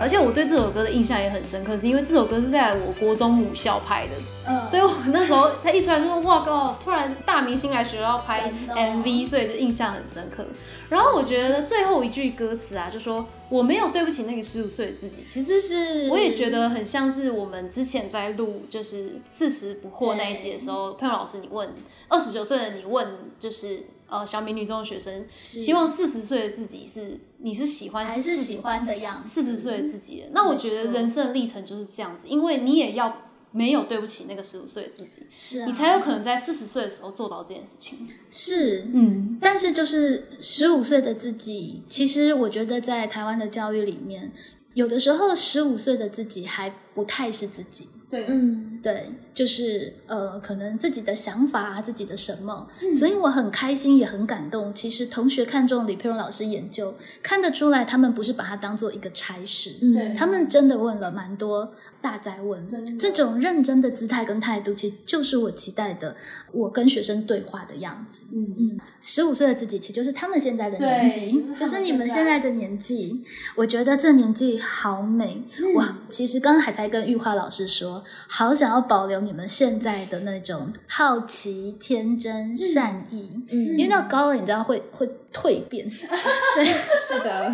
[0.00, 4.12] 而且我对这首歌的印象也很深刻，是因为这首歌是在我国中母校拍的，
[4.48, 10.46] 嗯所以我那时候他一出来就说哇靠，突然大明星来学校拍 MV，所以就印象很深刻。
[10.88, 21.68] 然后我觉得最后一句歌词啊，就说我没有对不起那个十五岁的自己，其实是我也觉得很像是我们之前在录就是四十不惑那一集的时候，佩蓉老师你问
[22.08, 23.06] 二十九岁的你问
[23.38, 29.30] 就是呃小美女中的学生，希望四十岁的自己是你是喜欢还是喜欢的样子。
[29.30, 30.26] 四十岁的自己的。
[30.32, 38.08] 那我觉得人生的历程就是这样子，因为你也要没有对不起那个十五岁的自己，是啊，你才有可能在四十岁的时候做到这件事情。
[38.28, 38.86] 是。
[38.92, 44.32] 嗯，但是就是十五岁的自己，其实我觉得在台湾的教育里面，
[44.74, 47.88] 有的时候十五岁的自己还不太是自己。
[48.10, 48.66] 对，嗯。
[48.82, 52.90] 对，就是呃，可能自己的想法啊，自己的什么，嗯。
[52.90, 54.72] 所以我很开心，也很感动。
[54.72, 60.14] 其实同学看中李佩蓉老师研究，看得出来，他们不是把它当做一个差事，嗯。
[60.16, 62.66] 他们真的问了蛮多大灾问，
[62.98, 66.16] 这种认真的姿态跟态度，其实就是我期待的，
[66.52, 68.22] 我跟学生对话的样子。
[68.32, 68.56] 嗯。
[68.58, 73.22] 嗯，十五岁的自己，其实就是他们现在的年纪，就是就是你们现在的年纪。
[73.56, 75.44] 我觉得这年纪好美。
[75.58, 75.74] 嗯。
[75.74, 83.30] 我其实刚刚还在跟玉花老师说，好想要保留你们现在的那种好奇、天真、善意。
[83.50, 85.88] 嗯因为到高二，你知道会会蜕变，
[86.54, 86.64] 对。
[86.64, 87.52] 是的，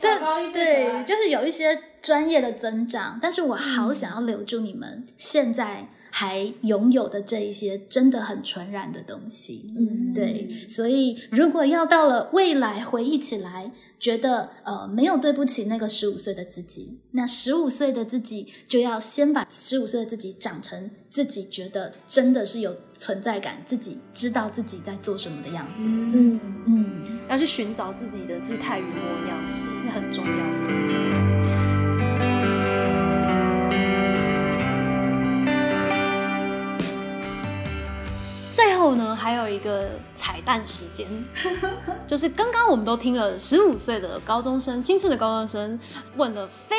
[0.52, 9.74] 对，就是有一些专业的增长，但是我好想要留住你们现在还拥有的这一些真的很纯然的东西。
[9.76, 25.82] 嗯对，所以如果要到了未来回忆起来，觉得呃没有对不起那个十五岁的自己，那十五岁的自己就要先把十五岁的自己长成自己觉得真的是有存在感，自己知道自己在做什么的样子。
[25.84, 31.73] 嗯嗯，要去寻找自己的姿态与模样是很重要的。
[38.54, 41.04] 最后呢，还有一个彩蛋时间，
[42.06, 45.80] 就是刚刚我们都听了十五岁的高中生、青春的高中生
[46.16, 46.76] 问了非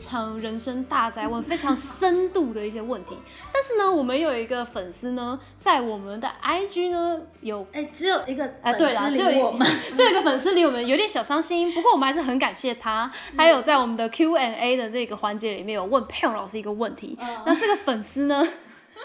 [0.00, 3.14] 常人生大灾问、非常深度的一些问题，
[3.52, 9.68] 但是呢，我们有一个粉丝呢，在我们的 IG 呢有哎，只有一个哎，对啦，粉丝只有一理我们？
[9.94, 13.12] 只有一个粉丝离我们有点小伤心，不过我们还是很感谢他。
[13.36, 17.28] 还有在我们的 Q&A 的这个环节里面有问佩蓉老师一个问题，嗯。
[17.44, 18.42] 那这个粉丝呢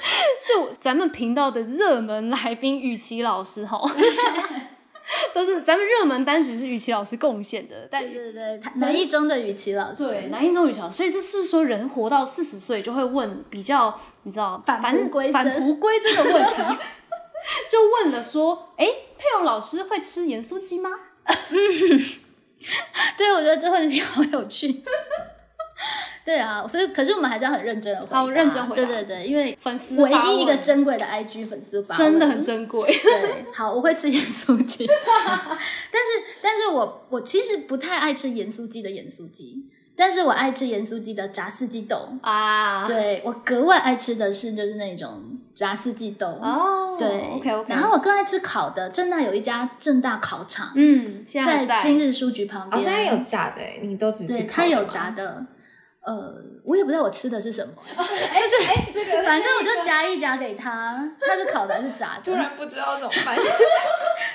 [0.41, 3.79] 是我咱们频道的热门来宾雨琦老师哈，
[5.33, 16.61] 都是咱们热门单集是雨琦老师贡献的，但对对对，他南一中的雨琦老师，对，南一中雨琦老师，所以这是不是说人活到四十岁就会问比较你知道返璞归真返璞归真的问题？
[17.69, 20.89] 就问了说，哎、佩蓉老师会吃盐酥鸡吗？
[23.17, 24.81] 对，我觉得这问题好有趣。
[26.25, 28.75] 对啊，所以可是我们还是要很认真的回答，好认真回答。
[28.75, 32.89] 对对对，因为粉丝唯一一个珍贵的 IG 粉丝发真的很珍贵。
[32.89, 39.65] 对，好，我会吃盐酥鸡， 但是但是我我其实不太爱吃盐酥鸡的盐酥鸡，
[39.95, 42.07] 但是我爱吃盐酥鸡的炸四季豆。
[42.21, 46.27] 啊，对我格外爱吃的是就是那种炸四季豆。
[46.41, 47.73] 哦，对，OK OK。
[47.73, 54.53] 然后我更爱吃烤的，正大有一家正大烤场，嗯，现在在今日书局旁哦，边，现在有炸的欸，你都只对，是烤的吗？
[54.55, 55.45] 它有炸的，
[56.05, 56.33] 呃，
[56.63, 62.21] 我也不知道我吃的是什么，就是、哎这个 反正我就夹一夹给他，他是烤的还是炸的？
[62.23, 63.37] 突然不知道怎么办。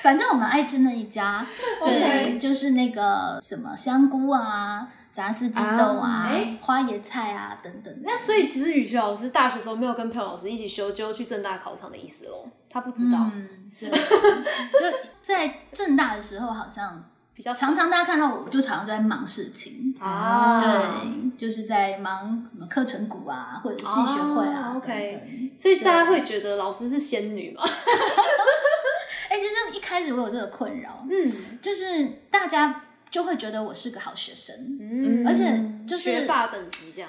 [0.02, 1.44] 反正我们爱吃那一家，
[1.84, 6.30] 对就是那个什么香菇啊、炸四季豆啊、
[6.62, 7.94] 花椰菜啊等等。
[8.02, 12.48] 那所以其实雨琦老师大学时候没有跟佩老师一起修，就去正大考场的意思喽。
[12.70, 17.04] 他不知道，嗯，对， 就在正大的时候，好像
[17.38, 19.94] 比较常常大家看到我，我就常常就在忙事情。
[20.00, 24.72] 啊，对，就是在忙什么课程股啊，或者系学会啊。
[24.74, 27.62] 哦，OK 等等所以大家会觉得老师是仙女嘛？
[29.30, 31.32] 哎、其实一开始我有这个困扰，嗯
[31.62, 37.08] 就是大家就会觉得我是个好学生，嗯，而且就是学霸等级这样。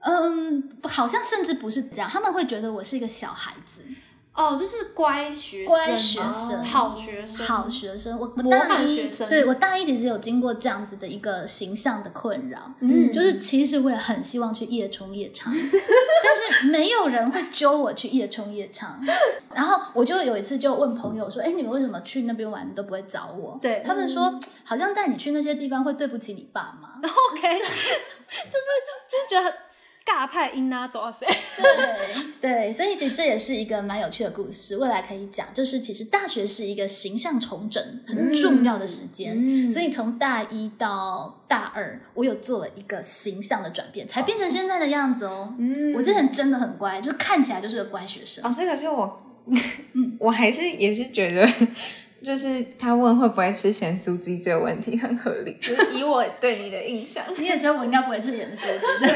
[0.00, 3.82] 嗯，好像甚至不是这样，他们会觉得我是一个小孩子，
[4.38, 8.16] 哦，就是乖学生，乖学生好学生，好学生。
[8.18, 19.00] 我大一学生对我大一其实有经过这样子的一个形象的困扰，嗯就是其实我也很希望去夜冲夜唱， 但是没有人会揪我去夜冲夜唱。
[19.52, 26.88] 然后我就有一次就问朋友说：“哎，你们为什么去那边玩都不会找我？”对他们说好像带你去那些地方会对不起你爸妈。
[27.02, 28.66] OK， 就是
[29.08, 29.52] 就觉得
[30.08, 31.28] 尬派音啊，多少岁？
[32.40, 35.46] 对对，所以其实这也是一个蛮有趣的故事，未来可以讲。
[35.52, 45.54] 就是其实大学是一个形象重整很重要的时间，嗯所以从大一到大二，我有做了一个形象的转变，才变成现在的样子哦。
[45.58, 48.42] 嗯我之前真的很乖，就是看起来就是个乖学生。
[48.44, 49.22] 老师，可是我，
[50.18, 51.46] 我还是也是觉得，
[52.22, 57.24] 就是他问会不会吃咸酥鸡这个问题很合理，就是以我对你的印象。
[57.36, 59.14] 你也觉得我应该不会是颜色，对不对？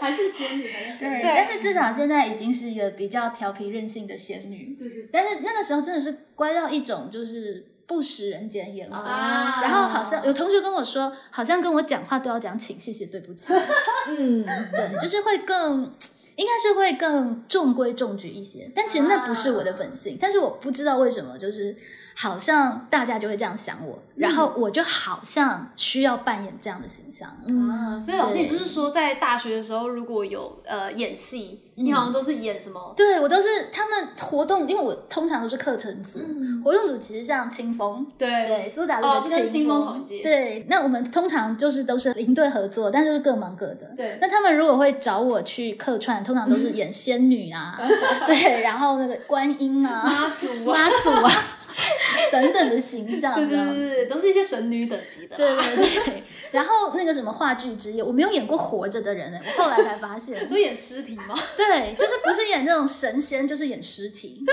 [0.00, 1.20] 还是仙女，还是仙女？
[1.20, 4.74] 对，但是至少现在已经是一个比较调皮任性的仙女。
[4.78, 8.96] 对对但是那个时候真的是乖到一种就是不食人间烟火。
[8.96, 13.52] 啊然后好像有同学跟我说，好像跟我讲话都要讲请、谢谢、对不起，
[14.08, 15.92] 嗯，对，就是会更，
[16.36, 18.70] 应该是会更中规中矩一些。
[18.74, 21.76] 但其实那不是我的本性，但是我不知道为什么，就是
[22.16, 27.28] 好像大家就会这样想我，然后我就好像需要扮演这样的形象。
[27.70, 28.42] 啊，所以老师，对。
[28.42, 32.92] 你不是说在大学的时候，如果有呃演戏，你好像都是演什么？
[32.96, 36.20] 对我都是他们活动，因为我通常都是课程组，
[36.62, 38.28] 活动组其实像清风，对。
[38.46, 40.22] 对，苏打绿是跟清风同一届。
[40.22, 43.90] 对，那我们通常就是都是领队合作，但就是各忙各的。
[43.96, 44.18] 对。
[44.20, 47.78] 那他们如果会找我去客串，通常都是演仙女啊，
[48.26, 51.32] 对，然后那个观音啊、妈祖啊，妈祖啊
[52.32, 55.36] 等等的形象，对对对对，都是一些神女等级的。
[55.36, 61.38] 对对对， 然后那个什么话剧之夜，我没有演过活着的人哎，我后来才发现， 都演尸体吗？
[61.56, 64.44] 对，就是不是演那种神仙，就是演尸体。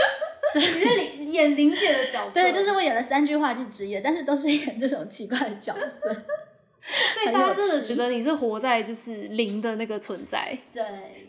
[0.56, 6.14] 你在演演灵界的角色，对，就是我演了三句话剧之夜，但是都是演这种奇怪的角色。
[7.14, 10.84] 所以大家真的觉得你是活在就是灵的那个存在，对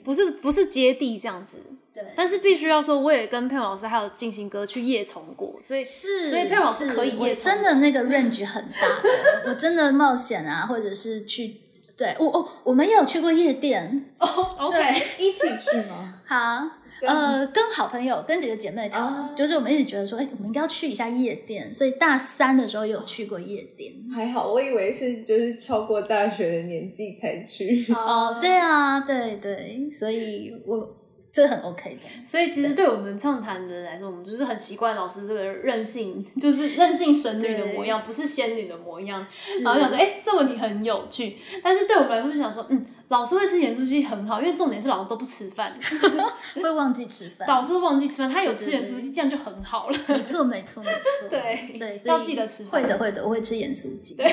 [0.05, 1.57] 不是不是接地这样子。
[1.95, 11.63] 对，但是必须要说，我也跟佩蓉老师还有静心哥去夜虫过，所以是，所以佩蓉老师可以夜冲真的那个 range 很大的，我真的冒险啊，或者是去。
[11.97, 14.79] 对，我哦，我们也有去过夜店，OK，
[15.19, 16.15] 一起去吗？
[16.25, 16.65] 好，
[17.03, 23.93] 呃，跟好朋友、跟几个姐妹淘，哦就是我们一直觉得说，哎、我们应该要去一下夜店，所以大三的时候有去过夜店。
[24.15, 27.85] 还好，我以为是就是超过大学的年纪才去。
[27.93, 30.97] 哦，对啊，对对，所以我
[31.39, 32.25] 这很 OK 的。
[32.25, 39.25] 所以其实对我们畅谈的人来说，我们就是很习惯老师这个任性，就是任性神女的模样，不是仙女的模样。
[39.63, 41.37] 然后想说，哎、这问题很有趣。
[41.63, 45.79] 但是对我们来说，就想说，嗯，老师会吃盐酥鸡很好，因为重点是老师都不吃饭，
[46.61, 49.99] 会忘记吃饭，老师都忘记吃饭，他有吃盐酥鸡，这样就很好了。
[50.09, 51.29] 没错，没错，没错。
[51.31, 54.15] 对对，要记得吃饭会的，会的，我会吃盐酥鸡。
[54.15, 54.27] 对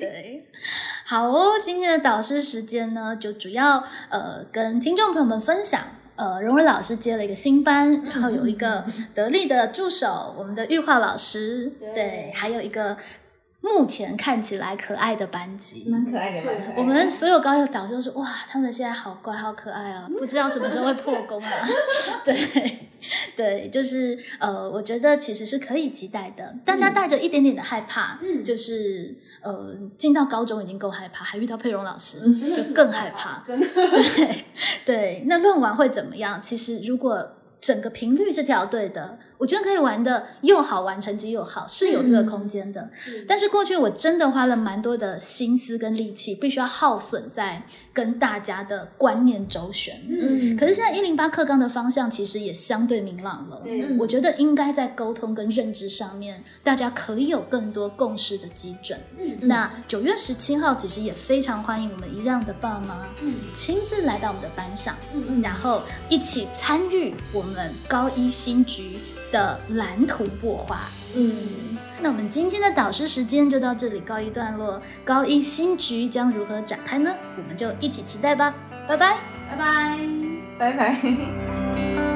[0.00, 0.46] 对，
[1.04, 5.82] 好哦，今天的导师时间呢，就主要呃跟听众朋友们分享。
[6.16, 12.96] 呃，荣伟老师接了一个新班，然后有一个得力的助手，我们的玉化老师，对，还有一个
[13.66, 16.74] 目前看起来可爱的班级，蛮可爱的，蛮可爱的。
[16.76, 20.08] 我们所有高一的导师都说：“哇，他们现在好乖，好可爱啊！
[20.16, 21.50] 不知道什么时候会破功啊。
[22.24, 22.88] ”对，
[23.34, 26.54] 对，就是呃，我觉得其实是可以期待的。
[26.64, 33.42] 大家带着一点点的害怕，嗯就是呃，进到高中已经够害怕，还遇到佩蓉老师，真的是就更害怕。
[33.44, 33.66] 真的。
[34.16, 34.44] 对
[34.84, 36.40] 对，那论文会怎么样？
[36.40, 42.88] 其实如果整个频率是调对的，我觉得可以玩的又好玩，成绩又好，是有这个空间的。
[42.92, 47.62] 是但是过去我真的花了蛮多的心思跟力气，必须要耗损在
[47.92, 50.02] 跟大家的观念周旋。
[50.08, 58.98] 嗯，可是现在一零八课纲的方向其实也相对明朗了，对我觉得应该在沟通跟认知上面，大家可以有更多共识的基准。
[59.18, 68.98] 嗯那九月十七号其实也非常欢迎我们一让的爸妈，嗯亲自来到我们的班上，嗯然后一起参与我们高一新局
[69.36, 70.88] 的蓝图擘画。
[71.14, 77.14] 嗯，那我们今天的导师时间就到这里告一段落，高一新局将如何展开呢？
[77.36, 78.54] 我们就一起期待吧，
[78.88, 79.18] 拜拜。
[79.48, 79.98] 拜拜。
[80.58, 82.15] 拜拜。